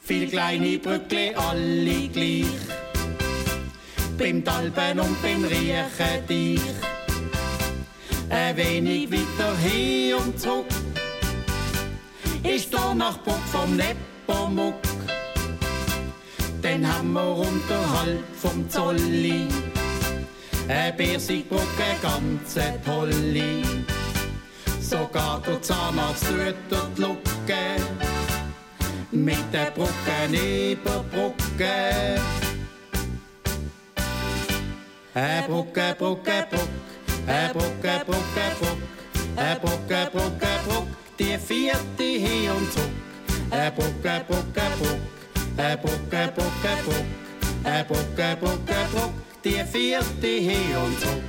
[0.00, 2.46] Viel kleine Brückli, alle gleich,
[4.16, 6.60] beim Talben und beim Riechen dich.
[8.30, 10.66] Ein wenig weiter hin und zurück
[12.42, 14.74] ist der Nachbar vom Nepomuk.
[16.62, 19.46] Dann haben wir unterhalb vom Zolli
[20.68, 23.62] eine Biersigbrücke, ganz eine tolle.
[24.78, 26.26] Sogar der aufs
[26.68, 27.82] tut die Lücke.
[29.10, 32.20] Mit der Brücke neben Brücke.
[35.14, 36.68] Eine Brücke, Brücke, Brücke.
[37.26, 38.76] Eine Brücke, Brücke, Brücke.
[39.36, 40.96] Eine Brücke, Brücke, Brücke.
[41.18, 42.90] Die vierte hin und zurück.
[43.50, 45.00] Eine Brücke, Brücke, Brücke.
[45.56, 47.04] Eine Brücke, Brücke, Brücke.
[47.64, 51.22] Eine Brücke, Brücke, Brücke die vierte hier und zurück.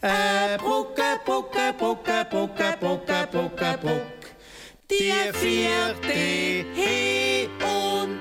[0.00, 4.06] Äh, Brücke, Brücke, Brücke, Brücke, Brücke, Brücke, Brücke.
[4.90, 6.12] Die vierte
[6.74, 8.18] hier und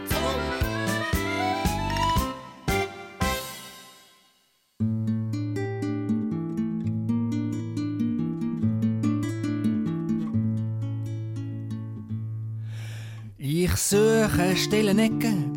[13.44, 15.51] Ich suche stille Ecken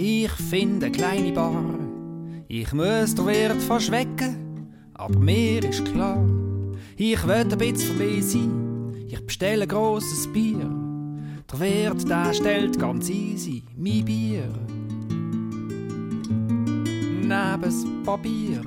[0.00, 1.78] ich finde eine kleine Bar.
[2.48, 6.24] Ich muss den Wirt fast wecken, aber mir ist klar,
[6.96, 8.94] ich will ein bisschen mir sein.
[9.08, 10.70] Ich bestelle ein grosses Bier.
[11.52, 14.48] Der Wirt, der stellt ganz easy mein Bier.
[17.20, 18.62] Neben das Papier.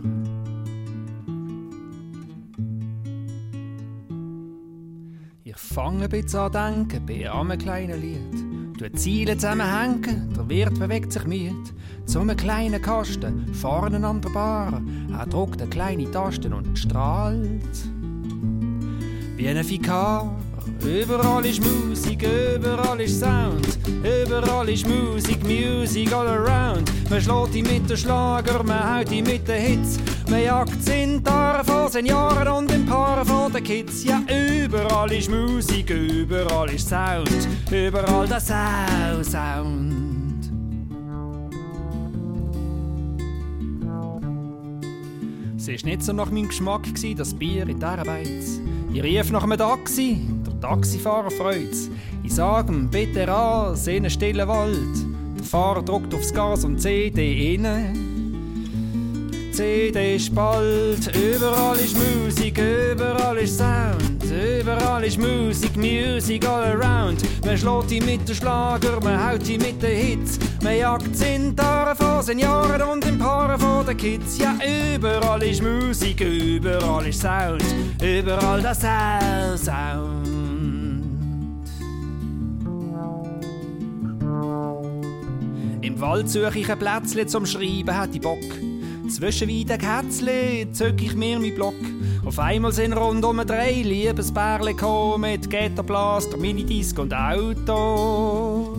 [5.43, 8.52] Ich fange ein bisschen an denken bei einem kleinen Lied.
[8.83, 11.55] Du Ziele zusammenhängen, der Wirt bewegt sich müde.
[12.05, 14.81] Zu einem kleinen Kasten, vorne an der Bar.
[15.17, 17.77] Er drückt eine kleine Taste und strahlt.
[19.37, 20.35] Wie ein Vikar.
[20.85, 23.79] Überall ist Musik, überall ist Sound.
[24.03, 26.91] Überall ist Musik, Musik all around.
[27.09, 29.97] Man schlägt ihn mit den Schlager, man haut ihn mit den Hits.
[30.29, 30.41] Man
[30.93, 34.03] sind Paare von Senioren und ein paar von den Kids.
[34.03, 40.51] Ja, überall ist Musik, überall ist Sound, überall der Sau Sound.
[45.57, 48.43] Es war nicht so nach meinem Geschmack, gewesen, das Bier in der Arbeit.
[48.93, 51.89] Ich rief nach einem Taxi, der Taxifahrer freut's.
[52.23, 54.77] Ich sag ihm, bitte ran, in einen stillen Wald.
[55.37, 58.12] Der Fahrer drückt aufs Gas und CD innen.
[59.53, 67.21] CD spalt, überall ist Musik, überall ist Sound, überall ist Musik, Music all around.
[67.45, 71.95] Man schlägt die mit den Schlager, man haut die mit den Hits, man jagt Zintare
[71.95, 74.39] von Senioren und im Paaren von den Kids.
[74.39, 74.55] Ja,
[74.95, 77.63] überall ist Musik, überall ist Sound,
[78.01, 80.27] überall das Sound.
[85.81, 88.72] Im Wald suche ich ein Plätzchen zum Schreiben, hätte ich Bock.
[89.13, 91.75] Zwischen weiden Kätzchen zück ich mir mein Block.
[92.25, 98.75] Auf einmal sind rund um drei Liebesbärle gekommen mit Ghetto-Blaster, Minidisc und Auto.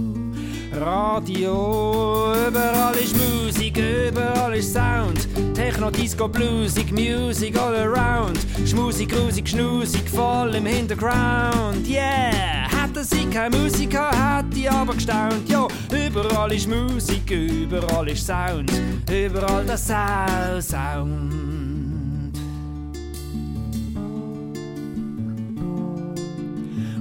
[0.80, 5.28] Radio, überall ist Musik, überall ist Sound.
[5.54, 8.38] Techno, Disco, Bluesig, Music all around.
[8.66, 11.86] Schmusig, grusig, schnusig, voll im Hintergrund.
[11.86, 12.68] Yeah!
[12.68, 15.48] Hätten sie keine Musiker, hätte ich aber gestaunt.
[15.48, 18.70] Jo, überall ist Musik, überall ist Sound.
[19.10, 21.32] Überall das Sound.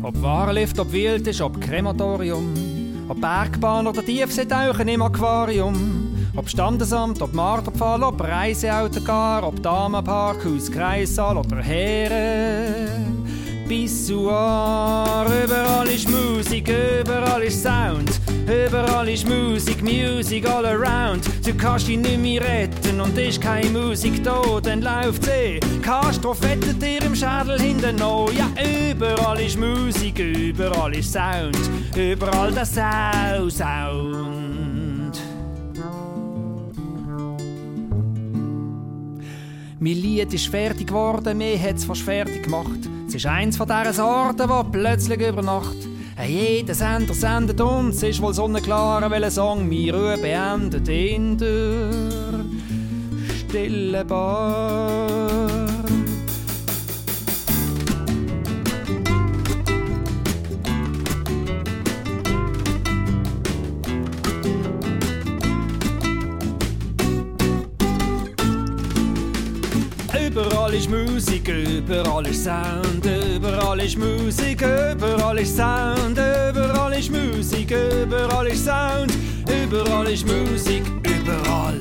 [0.03, 2.72] Ob Warlift, ob Wild ist, ob Krematorium.
[3.07, 6.15] Ob Bergbahn oder Tiefseetauchen im Aquarium.
[6.35, 13.12] Ob Standesamt, ob Marterpfahl, ob Reiseautogar, ob Damenparkhaus, Kreissaal oder Heere.
[13.67, 18.19] Pissoir, überall ist Musik, überall ist Sound.
[18.45, 21.25] Überall ist Musik, Music all around.
[21.45, 25.59] Du kannst dich nicht mehr retten und ist keine Musik da, dann läuft sie.
[25.81, 28.29] Castro fettet dir im Schädel hinten noch.
[28.33, 28.49] Ja,
[28.91, 31.57] überall ist Musik, überall ist Sound.
[31.95, 34.23] Überall das Sau Sound.
[39.79, 42.92] Mein Lied ist fertig geworden, mir hat es fast fertig gemacht.
[43.13, 45.77] Es ist eins von diesen Sorten, die plötzlich über Nacht
[46.27, 52.43] jeder Sender sendet uns, ist wohl sonnenklar, welcher Song mir Ruhe beendet in der
[53.37, 55.52] stille Bar.
[70.73, 77.69] Überall ist Musik, überall ist Sound, überall ist Musik, überall ist Sound, überall ist Musik,
[77.69, 79.13] überall ist Sound,
[79.47, 81.79] überall ist Musik, überall.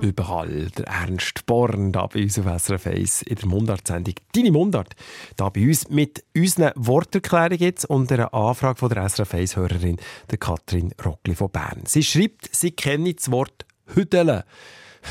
[0.00, 0.68] Überall.
[0.78, 4.14] Der Ernst Born, da bei uns auf SRF 1 in der Mundart-Sendung.
[4.32, 4.94] Deine Mundart,
[5.36, 9.98] da bei uns mit unseren Worterklärungen jetzt und einer Anfrage von der SRF 1-Hörerin,
[10.30, 11.82] der Katrin Rockli von Bern.
[11.86, 14.44] Sie schreibt, sie kenne das Wort Hüdele.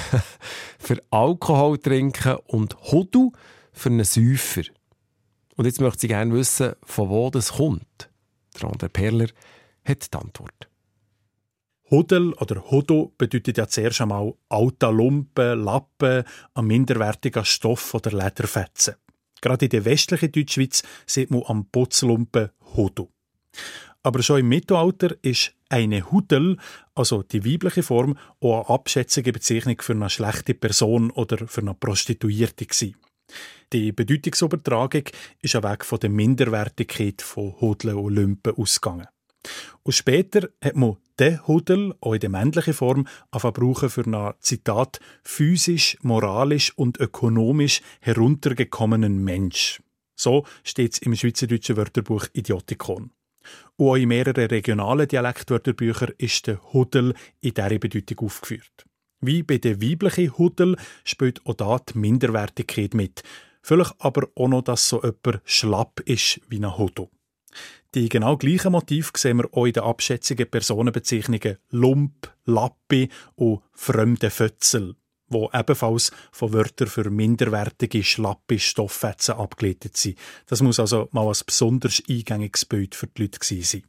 [0.79, 3.31] für Alkohol trinken und Hodu
[3.71, 4.63] für einen Säufer.
[5.55, 8.09] Und jetzt möchte sie gerne wissen, von wo das kommt.
[8.59, 9.27] Der andere Perler
[9.85, 10.69] hat die Antwort.
[11.91, 16.23] Hudel oder Hodo bedeutet ja zuerst einmal alter Lumpen, Lappen,
[16.55, 18.95] ein minderwertiger Stoff oder Lederfetzen.
[19.41, 23.09] Gerade in der westlichen Deutschschweiz sieht man am Putzlumpen Hodo.
[24.03, 26.57] Aber schon im Mittelalter ist eine Hudel,
[26.93, 31.73] also die weibliche Form, auch eine abschätzige Bezeichnung für eine schlechte Person oder für eine
[31.73, 32.95] Prostituierte gewesen.
[33.71, 35.03] Die Bedeutungsübertragung
[35.41, 39.07] ist ein Weg von der Minderwertigkeit von Hudeln und Lümpen ausgegangen.
[39.83, 44.99] Und später hat man den Hudel, auch in der männlichen Form, brauchen für eine, Zitat,
[45.23, 49.81] physisch, moralisch und ökonomisch heruntergekommenen Mensch.
[50.15, 53.11] So steht es im Schweizerdeutschen Wörterbuch Idiotikon.
[53.75, 58.85] Und auch in mehreren regionalen Dialektwörterbüchern ist der Hudel in dieser Bedeutung aufgeführt.
[59.21, 63.23] Wie bei der weiblichen Hudel spielt auch da die Minderwertigkeit mit.
[63.61, 67.07] Vielleicht aber auch noch, dass so jemand schlapp ist wie ein Hudel.
[67.95, 74.29] Die genau gleichen Motive sehen wir auch in den abschätzigen Personenbezeichnungen Lump, Lappi und fremde
[74.29, 74.95] Fötzel
[75.27, 80.17] wo ebenfalls von Wörtern für minderwertige, schlappe Stofffetzen abgeleitet sind.
[80.45, 83.83] Das muss also mal ein besonders eingängiges Bild für die Leute sein.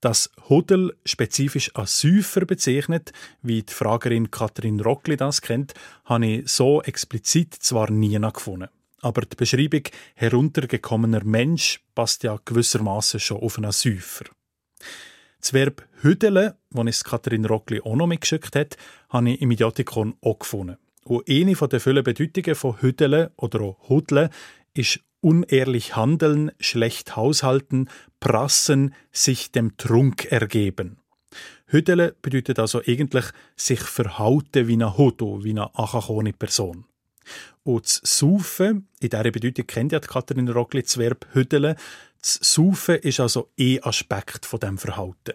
[0.00, 3.12] Das Hudel spezifisch als Säufer bezeichnet,
[3.42, 5.74] wie die Fragerin Katrin Rockli das kennt,
[6.04, 8.68] habe ich so explizit zwar nie gefunden.
[9.00, 9.82] Aber die Beschreibung
[10.14, 14.26] heruntergekommener Mensch passt ja gewissermaßen schon auf einen Säufer.
[15.46, 18.76] Das Verb «hüdele», das uns Katrin Rockli auch noch mitgeschickt hat,
[19.10, 20.76] habe ich im Idiotikon auch gefunden.
[21.04, 24.30] Und eine der vielen Bedeutungen von «hüdele» oder auch «hudle»
[24.74, 27.88] ist unehrlich handeln, schlecht haushalten,
[28.18, 30.98] prassen, sich dem Trunk ergeben.
[31.66, 36.86] Hüdele bedeutet also eigentlich sich verhalten wie eine Hudo, wie eine achachone Person.
[37.62, 41.76] Und das Saufen, in dieser Bedeutung kennt ja Katharina Roglitz das Verb hüdeln.
[42.20, 45.34] Das Saufen ist also ein Aspekt von dem Verhalten.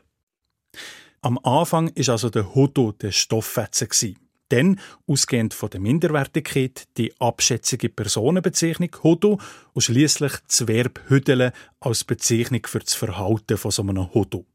[1.21, 4.17] Am Anfang ist also der Hudo der Stofffetzen
[4.49, 9.39] Dann, ausgehend von der Minderwertigkeit, die abschätzige Personenbezeichnung Hudo
[9.73, 14.45] und schließlich das Verb hüdeln als Bezeichnung für das Verhalten von so einem Hudo.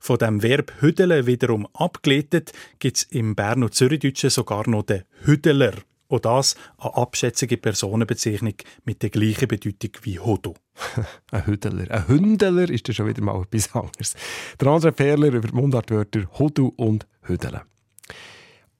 [0.00, 5.04] Von dem Verb hüdeln wiederum abgeleitet gibt es im Bern- und Zürichdeutschen sogar noch den
[5.22, 5.72] Hüdeler
[6.14, 8.54] auch das eine abschätzige Personenbezeichnung
[8.84, 10.54] mit der gleichen Bedeutung wie Hodo.
[11.30, 11.90] ein Hüdeler.
[11.90, 14.14] Ein Hündeler ist das schon wieder mal etwas anderes.
[14.60, 17.62] Der andere Perler über die Mundartwörter Hodu und Hüdele.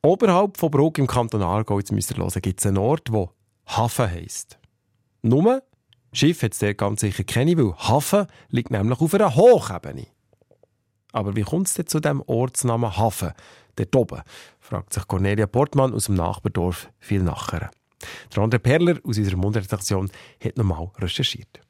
[0.02, 3.30] Oberhalb von Brugg im Kanton Aargau, jetzt müsst ihr hören, gibt es einen Ort, der
[3.66, 4.58] Hafen heisst.
[5.22, 5.62] Nur,
[6.12, 10.06] Schiff hat es ganz sicher keine, weil Hafen liegt nämlich auf einer Hochebene.
[11.14, 13.32] Aber wie kommt es denn zu dem Ortsnamen Hafen?
[13.76, 14.22] dort oben?
[14.58, 17.70] fragt sich Cornelia Portmann aus dem Nachbardorf viel nachher.
[18.34, 20.10] Der andere Perler aus unserer Mundredaktion
[20.42, 21.60] hat nochmal recherchiert.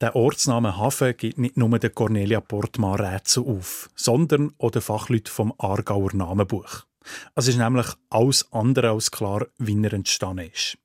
[0.00, 5.30] Der Ortsname Hafen gibt nicht nur der Cornelia Portmann Rätsel auf, sondern auch den Fachleuten
[5.30, 6.86] vom Aargauer Namenbuch.
[7.34, 10.78] Es ist nämlich alles andere als klar, wie er entstanden ist.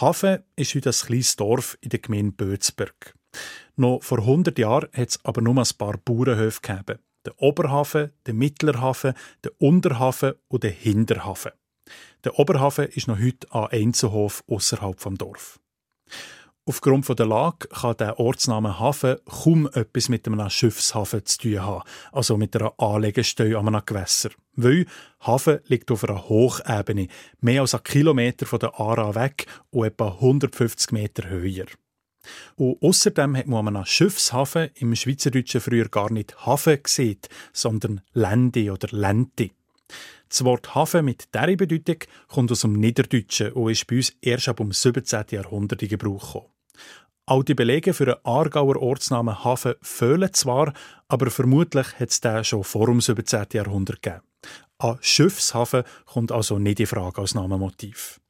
[0.00, 3.15] Hafen ist heute ein kleines Dorf in der Gemeinde Bözberg.
[3.76, 8.34] Noch vor 100 Jahren hat es aber nur ein paar Bauernhöfe gegeben der Oberhafen, der
[8.34, 9.14] Mittlerhafen,
[9.44, 11.52] der Unterhafen und der Hinterhafen.
[12.24, 15.60] Der Oberhafen ist noch heute ein Einzelhof außerhalb vom Dorf.
[16.68, 21.82] Aufgrund der Lage kann der Ortsname Hafen kaum etwas mit einem Schiffshafen zu tun haben,
[22.10, 24.30] also mit einer Anlegestelle an einem Gewässer.
[24.54, 24.86] Weil
[25.24, 27.06] Hafen liegt auf einer Hochebene,
[27.40, 31.66] mehr als einen Kilometer von der Aara weg und etwa 150 Meter höher.
[32.56, 37.20] Und außerdem hat man an Schiffshafen im Schweizerdeutschen früher gar nicht Hafen gesehen,
[37.52, 39.50] sondern Lände oder Lente.
[40.28, 41.98] Das Wort Hafen mit dieser Bedeutung
[42.28, 45.24] kommt aus dem Niederdeutschen und ist bei uns erst ab dem 17.
[45.30, 46.52] Jahrhundert in Gebrauch gekommen.
[47.28, 50.72] All die Belege für einen Aargauer Ortsnamen Hafen fehlen zwar,
[51.08, 53.46] aber vermutlich hat es den schon vor dem 17.
[53.52, 54.22] Jahrhundert gegeben.
[54.78, 58.20] Ein Schiffshafen kommt also nicht in Frage als Namenmotiv.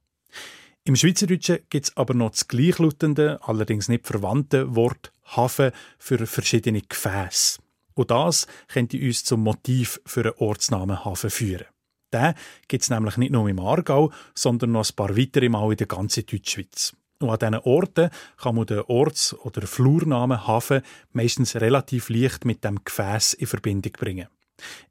[0.87, 6.81] Im Schweizerdeutschen gibt es aber noch das gleichlautende, allerdings nicht verwandte Wort Hafen für verschiedene
[6.81, 7.59] Gefäße.
[7.93, 11.65] Und das könnte uns zum Motiv für einen Ortsnamen Hafen führen.
[12.13, 12.35] Den
[12.69, 15.87] gibt es nämlich nicht nur im Aargau, sondern noch ein paar weitere Mal in der
[15.87, 16.95] ganzen Deutschschweiz.
[17.19, 22.63] Und an diesen Orten kann man den Orts- oder Flurnamen Hafen meistens relativ leicht mit
[22.63, 24.29] dem Gefäß in Verbindung bringen.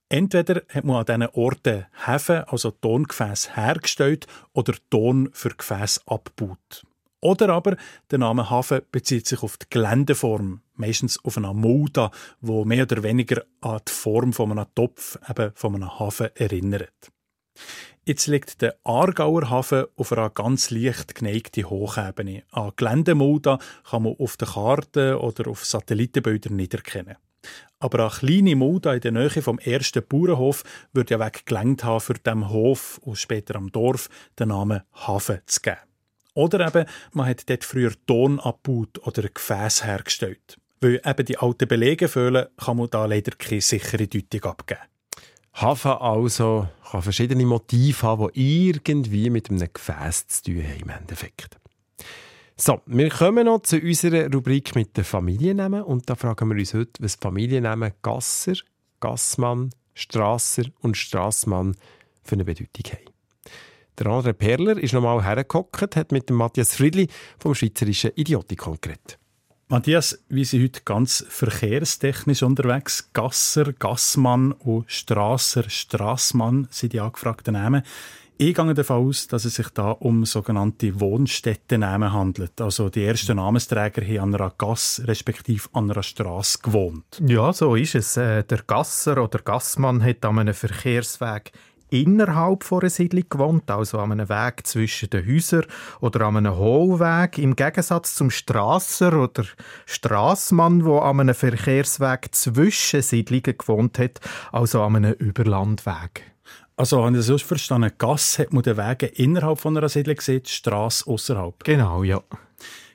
[0.09, 6.85] Entweder hat man an diesen Orten Häfen, also Tongefäß, hergestellt oder Ton für Gefäß abgebaut.
[7.21, 7.77] Oder aber
[8.11, 13.03] der Name Hafen bezieht sich auf die Geländeform, meistens auf eine Mulda, wo mehr oder
[13.03, 17.11] weniger an die Form von einem Topf, eben von einem Hafen erinnert.
[18.05, 22.45] Jetzt liegt der Aargauer Hafen auf einer ganz leicht geneigten Hochebene.
[22.53, 23.59] An Geländemulda
[23.91, 27.17] kann man auf der Karte oder auf Satellitenbildern nicht erkennen.
[27.78, 32.14] Aber eine kleine Mulde in der Nähe vom ersten Bauernhof würde ja weggelenkt haben, für
[32.14, 35.76] dem Hof und später am Dorf den Namen Hafen zu geben.
[36.34, 40.59] Oder eben, man hat dort früher Ton abgebaut oder Gefäß hergestellt.
[40.80, 44.80] Weil eben die alten Belege fehlen, kann man da leider keine sichere Deutung abgeben.
[45.55, 50.90] Hafen also kann verschiedene Motive haben, die irgendwie mit einem Gefäß zu tun haben im
[50.90, 51.59] Endeffekt.
[52.59, 56.73] So, wir kommen noch zu unserer Rubrik mit den Familiennamen und da fragen wir uns
[56.73, 58.55] heute, was Familiennamen Gasser,
[58.99, 61.77] Gassmann, Strasser und Strassmann
[62.23, 63.13] für eine Bedeutung haben.
[63.99, 69.19] Der andere Perler ist nochmal hergehockt, hat mit dem Matthias Friedli vom Schweizerischen Idiotikon geredet.
[69.69, 73.11] Matthias, wir sind heute ganz verkehrstechnisch unterwegs.
[73.13, 77.83] Gasser, Gassmann und Strasser, Strassmann sind die angefragten Namen.
[78.39, 82.61] Ich gehe davon aus, dass es sich da um sogenannte Wohnstättennamen handelt.
[82.61, 87.22] Also die ersten Namensträger haben an einer Gasse respektive an einer Straße gewohnt.
[87.26, 88.18] Ja, so ist es.
[88.18, 91.53] Äh, der Gasser oder Gassmann hat an einem Verkehrsweg
[91.89, 95.64] innerhalb einer Siedlung gewohnt, also an einem Weg zwischen den Häusern
[96.01, 99.45] oder an einem Hohlweg, im Gegensatz zum Strasser oder
[99.87, 104.20] Strassmann, wo an einem Verkehrsweg zwischen Siedlungen gewohnt hat,
[104.53, 106.36] also an einem Überlandweg.
[106.79, 110.16] Also, wenn ich das so verstanden Gasse hat man den Wege innerhalb von einer Siedlung
[110.16, 111.64] gesehen, die Strasse außerhalb.
[111.64, 112.20] Genau, ja.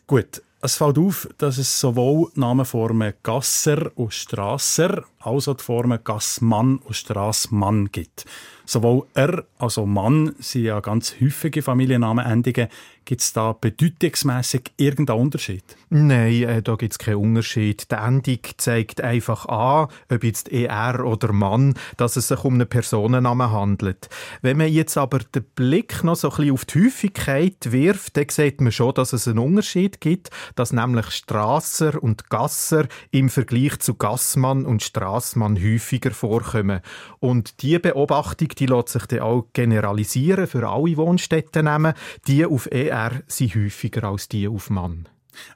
[0.06, 6.78] Gut, es fällt auf, dass es sowohl Namenformen Gasser und Strasser also die Formen Gassmann
[6.78, 8.26] und Strassmann gibt.
[8.66, 12.70] Sowohl er als auch Mann sind ja ganz häufige Familiennamenendungen.
[13.04, 15.64] Gibt es da bedeutungsmässig irgendeinen Unterschied?
[15.90, 17.92] Nein, äh, da gibt es keinen Unterschied.
[17.92, 22.70] Die Endung zeigt einfach an, ob jetzt er oder Mann, dass es sich um einen
[22.70, 24.08] Personennamen handelt.
[24.42, 28.30] Wenn man jetzt aber den Blick noch so ein bisschen auf die Häufigkeit wirft, dann
[28.30, 33.80] sieht man schon, dass es einen Unterschied gibt, dass nämlich Strasser und Gasser im Vergleich
[33.80, 36.80] zu Gassmann und Strassmann häufiger vorkommen.
[37.20, 41.94] Und diese Beobachtung, die lässt sich dann auch generalisieren für alle Wohnstätten nehmen.
[42.28, 45.10] Die auf ER sind häufiger als die auf Mann.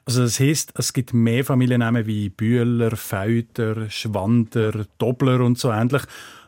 [0.04, 6.02] Also das heißt, es gibt mehr Familiennamen wie Bühler, Feuter, Schwander, Dobler und so ähnlich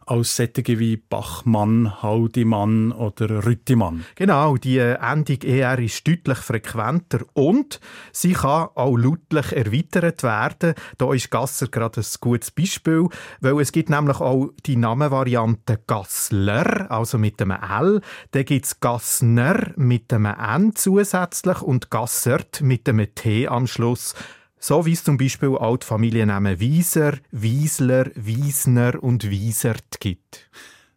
[0.08, 4.04] als Sättige wie Bachmann, Haudimann oder Rüttimann.
[4.14, 7.80] Genau, die Endung ER ist deutlich frequenter und
[8.12, 10.74] sie kann auch lautlich erweitert werden.
[10.96, 13.08] Da ist Gasser gerade ein gutes Beispiel,
[13.40, 18.00] weil es gibt nämlich auch die Namenvariante Gassler, also mit einem L.
[18.30, 24.14] Dann gibt es Gassner mit einem N zusätzlich und Gassert mit einem T am Schluss.
[24.60, 30.48] So wie es zum Beispiel auch die Familiennamen Wieser, Wiesler, Wiesner und Wiesert gibt.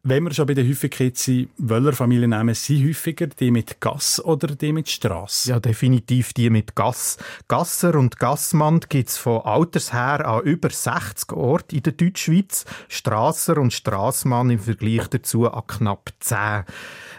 [0.03, 3.27] Wenn wir schon bei der Häufigkeit sind, welcher Familiennamen sind häufiger?
[3.27, 5.51] Die mit Gass oder die mit Strasse?
[5.51, 7.17] Ja, definitiv die mit Gass.
[7.47, 12.65] Gasser und Gassmann gibt es von Alters her an über 60 Orten in der Deutschschweiz.
[12.87, 16.63] Strasser und Strassmann im Vergleich dazu an knapp 10.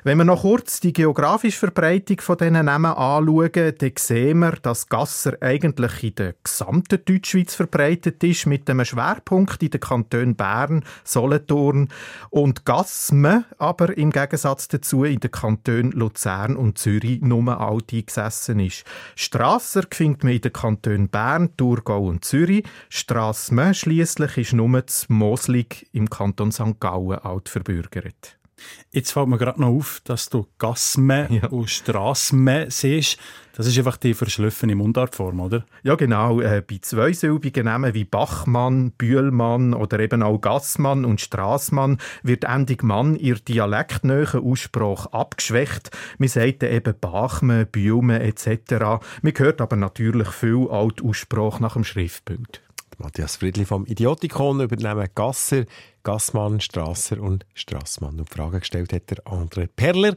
[0.05, 4.89] Wenn wir noch kurz die geografische Verbreitung von diesen Namen anschauen, dann sehen wir, dass
[4.89, 10.85] Gasser eigentlich in der gesamten Deutschschweiz verbreitet ist, mit einem Schwerpunkt in den Kantonen Bern,
[11.05, 11.89] Solothurn
[12.31, 18.59] und Gassme, aber im Gegensatz dazu in den Kantonen Luzern und Zürich nur alt eingesessen
[18.59, 18.83] ist.
[19.15, 22.65] Strasser findet man in den Kantonen Bern, Thurgau und Zürich.
[22.89, 26.81] Strassme schliesslich ist nur zu Moslig im Kanton St.
[26.81, 28.42] Gallen alt verbürgert.
[28.91, 31.49] Jetzt fällt mir gerade noch auf, dass du Gassme ja.
[31.49, 33.19] und Strassme siehst.
[33.55, 35.65] Das ist einfach die verschliffene Mundartform, oder?
[35.83, 36.41] Ja, genau.
[36.41, 42.81] Äh, bei zweisilbigen Namen wie Bachmann, Bühlmann oder eben auch Gassmann und Strassmann wird ending
[42.83, 45.91] Mann ihr dialektnähen Aussprache abgeschwächt.
[46.19, 49.03] Man sagt eben Bachme, Bühlme etc.
[49.23, 52.63] Man hört aber natürlich viel Altaussprache nach dem Schriftpunkt.
[53.03, 55.65] Matthias Friedli vom Idiotikon übernehmen Gasser,
[56.05, 58.19] Gassmann, Strasser und Strassmann.
[58.19, 60.15] Und die Frage gestellt hat der André Perler.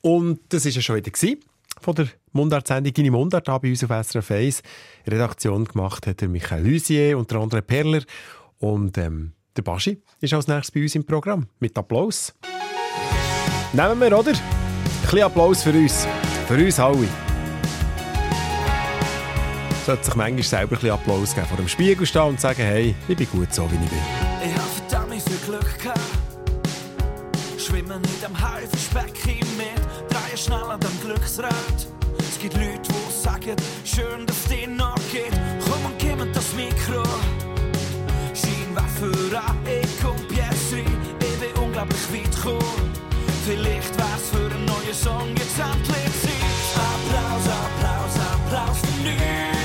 [0.00, 1.10] Und das war ja schon wieder
[1.80, 4.62] von der Mundart-Sendung «Deine Mundart» bei uns auf SRF 1.
[5.06, 8.02] Redaktion gemacht hat der Michael Lusier und der André Perler.
[8.58, 11.46] Und ähm, der Baschi ist als nächstes bei uns im Programm.
[11.60, 12.34] Mit Applaus.
[13.72, 14.32] Nehmen wir, oder?
[14.32, 14.40] Ein
[15.02, 16.06] bisschen Applaus für uns.
[16.46, 17.27] Für uns alle
[19.88, 22.94] sollte sich manchmal selber ein bisschen Applaus geben, vor dem Spiegel stehen und sagen, hey,
[23.08, 23.98] ich bin gut so, wie ich bin.
[24.44, 26.00] Ich habe verdammt viel Glück gehabt.
[27.56, 31.52] Schwimmen in dem Haifischbecken mit, drehen schnell an dem Glücksrad.
[32.18, 35.32] Es gibt Leute, die sagen, schön, dass es dir noch geht.
[35.64, 37.02] Komm und gib mir das Mikro.
[38.34, 42.92] Scheinwerfer an, ich und Piesri, ich bin unglaublich weit gekommen.
[43.46, 46.36] Vielleicht wär's für einen neuen Song jetzt endlich Zeit.
[46.76, 49.57] Applaus, Applaus, Applaus für nichts.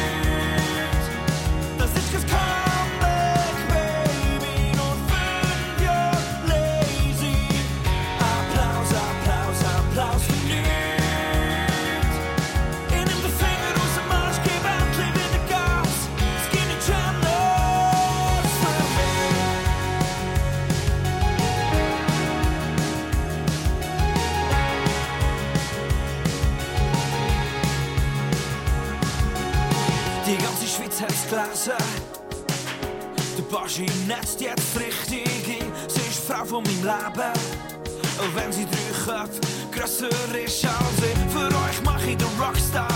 [31.34, 31.74] Gelesen.
[33.38, 35.72] Der Baschi netzt jetzt richtig ein.
[35.88, 37.34] Sie ist Frau von meinem Leben.
[38.20, 39.40] Auch wenn sie drei Köpfe
[39.72, 41.32] grösser ist als ich.
[41.32, 42.88] Für euch mach ich den Rockstar.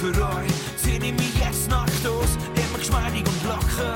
[0.00, 2.36] Für euch zieh ich mich jetzt nackt aus.
[2.54, 3.94] Immer geschmeidig und locker.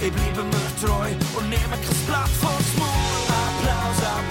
[0.00, 2.90] Ich bleibe mir treu und nehme kein Blatt vors Mund.
[3.30, 4.21] Applaus, Applaus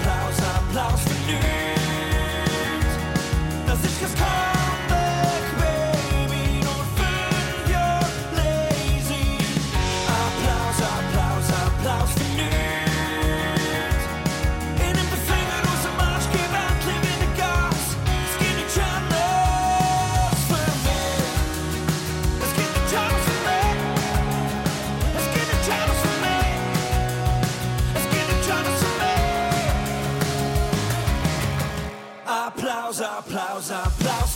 [32.92, 34.31] Applause, applause, applause.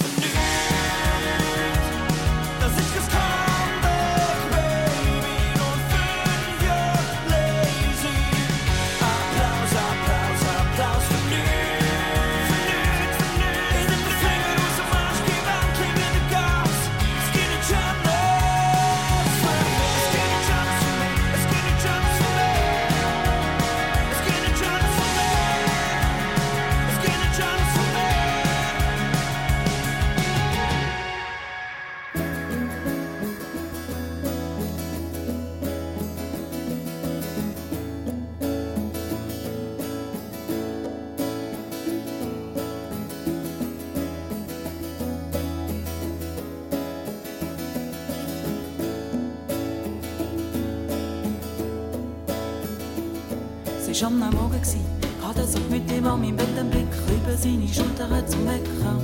[56.06, 58.96] An meinem Bett einen Blick über seine Schulter zum Wecker.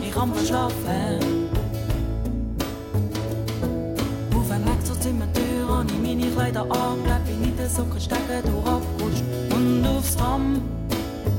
[0.00, 1.48] Ich kann verschlafen.
[4.34, 8.42] Auf ein Weg zur Zimmertür habe ich meine Kleider angelegt, bin in den Socken stecken
[8.42, 9.24] durchgerutscht
[9.54, 10.60] und aufs Tram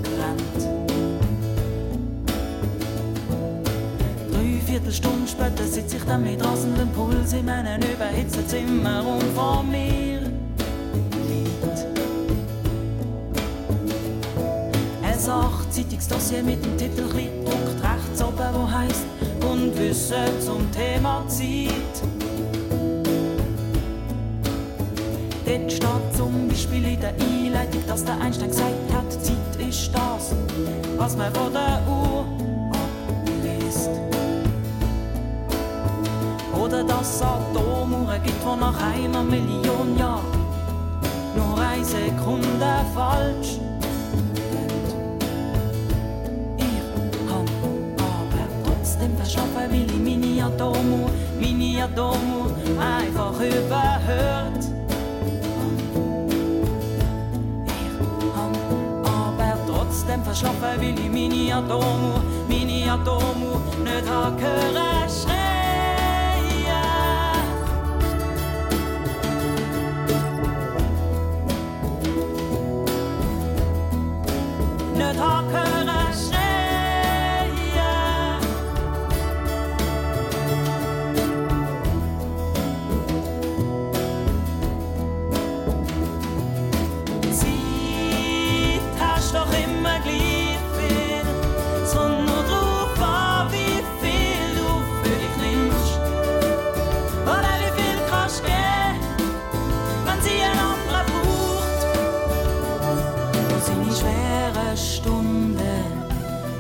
[0.04, 0.84] gerannt.
[4.74, 10.13] Viertelstunden später sitze ich dann mit rasendem Puls in meinem überhitzten Zimmer und vor mir
[15.24, 19.06] ein Sachzeitungsdossier mit dem Titel klein gedruckt rechts oben, wo heisst
[19.50, 21.96] «Und Wissen zum Thema Zeit».
[25.46, 30.36] Dort steht zum Beispiel in der Einleitung, dass der Einstein gesagt hat, Zeit ist das,
[30.98, 32.26] was man von der Uhr
[32.72, 33.90] abliest.
[36.60, 40.26] Oder dass es Atomuhren gibt, die nach einer Million Jahren
[41.36, 43.63] nur eine Sekunde falsch
[50.44, 54.64] ich meine Atomuhr, meine Atomuhr einfach überhört.
[59.68, 64.38] trotzdem verschlafen, weil ich meine Atomuhr, meine Atomuhr nicht habe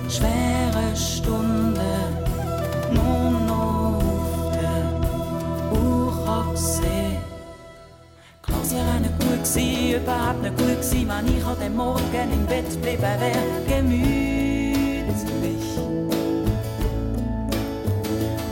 [0.09, 0.93] schwere
[2.93, 7.17] noch auf der Uhr kann sehen.
[8.41, 12.45] Klar, sie nicht gut gewesen, überhaupt nicht gut gewesen, wenn ich an dem Morgen im
[12.45, 13.31] Bett geblieben wäre,
[13.67, 15.13] gemütlich.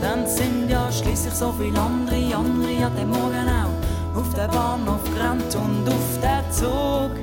[0.00, 5.04] Dann sind ja schließlich so viele andere, andere an dem Morgen auch auf der Bahnhof
[5.14, 7.21] gerannt und auf den Zug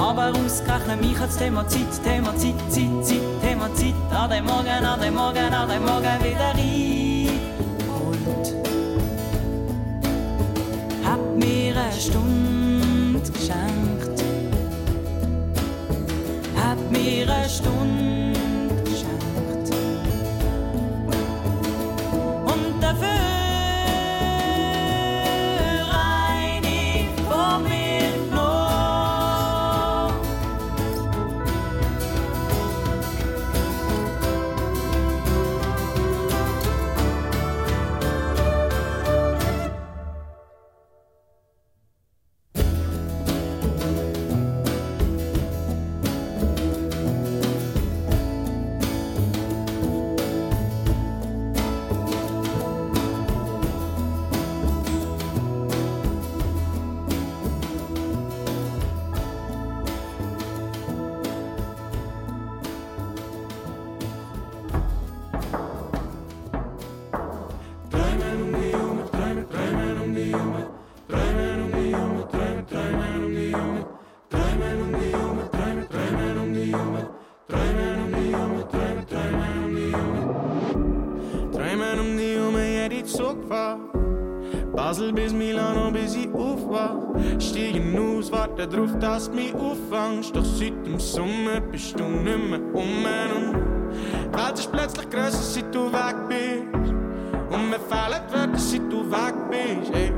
[0.00, 4.84] Aber ausgerechnet mich hat's Thema Zeit, Thema Zeit, Zeit, Zeit, Thema Zeit, an dem Morgen,
[4.84, 7.10] an dem Morgen, an dem Morgen wieder reingeholt
[11.10, 14.22] hat mir eine Stunde geschenkt.
[16.56, 19.74] Hat mir eine Stunde geschenkt.
[22.52, 23.29] Und dafür
[85.10, 87.14] Basel bis Milano, bis ich aufwach.
[87.38, 90.34] Stiegen aus, warte drauf, dass du mich auffangst.
[90.34, 93.04] Doch seit dem Sommer bist du nicht mehr um
[94.32, 96.92] die Welt ist plötzlich grösser, seit du weg bist.
[97.50, 99.92] Und mir fehlen die Wörter, seit du weg bist.
[99.94, 100.12] Ey,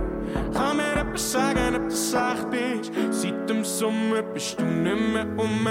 [0.53, 2.93] kann mir jemand sagen, ob du echt bist?
[3.11, 5.65] Seit dem Sommer bist du nicht mehr um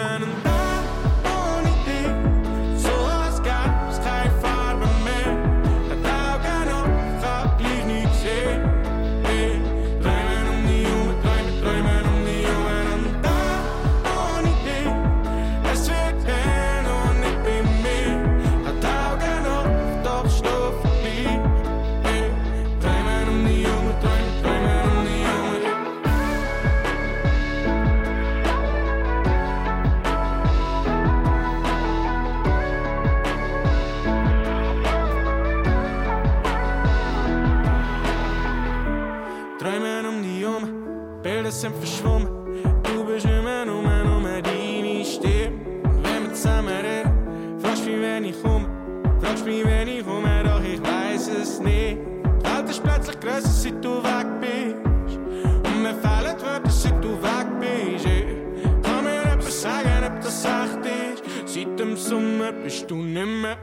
[53.61, 55.17] si du weg bist.
[55.67, 58.05] Und mir fehlen die Wörter, seit du weg bist.
[58.05, 61.53] Ich kann mir etwas sagen, ob das echt ist.
[61.53, 63.57] Seit dem Sommer bist du nicht mehr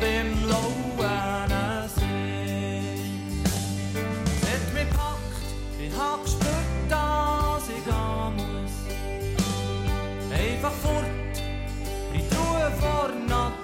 [0.00, 1.48] beim Lauen
[1.88, 2.82] See.
[4.26, 5.48] Es hat mich gepackt,
[5.80, 6.24] ich hab
[7.84, 8.74] gehen muss.
[10.32, 11.04] Einfach fort,
[12.12, 13.54] ich tue vor Natur.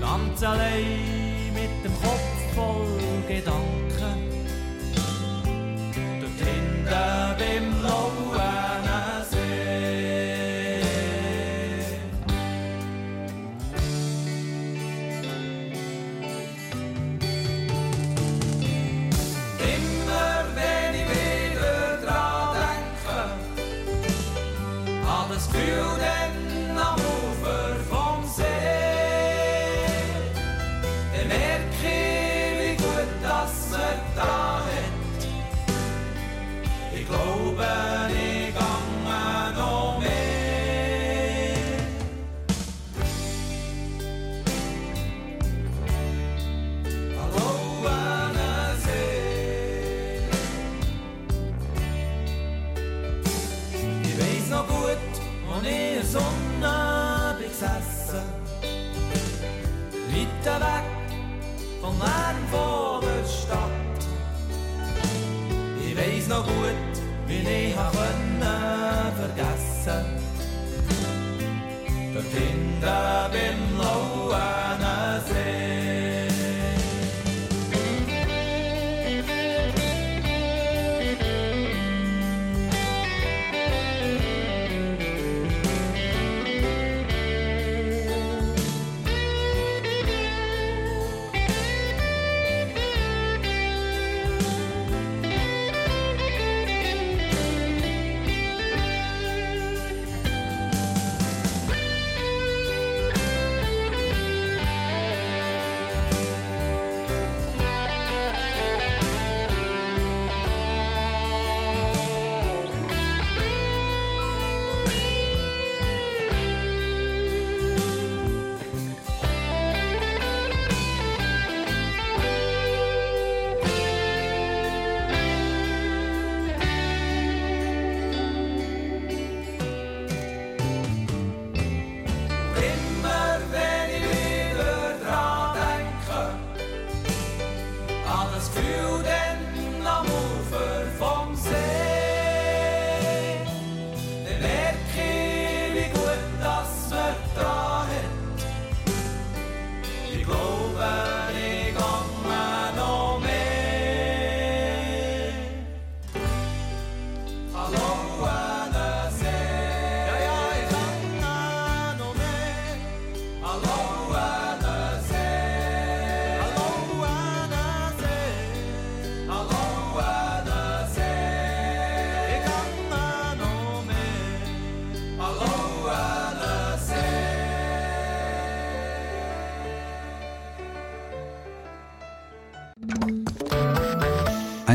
[0.00, 1.17] Ganz allein.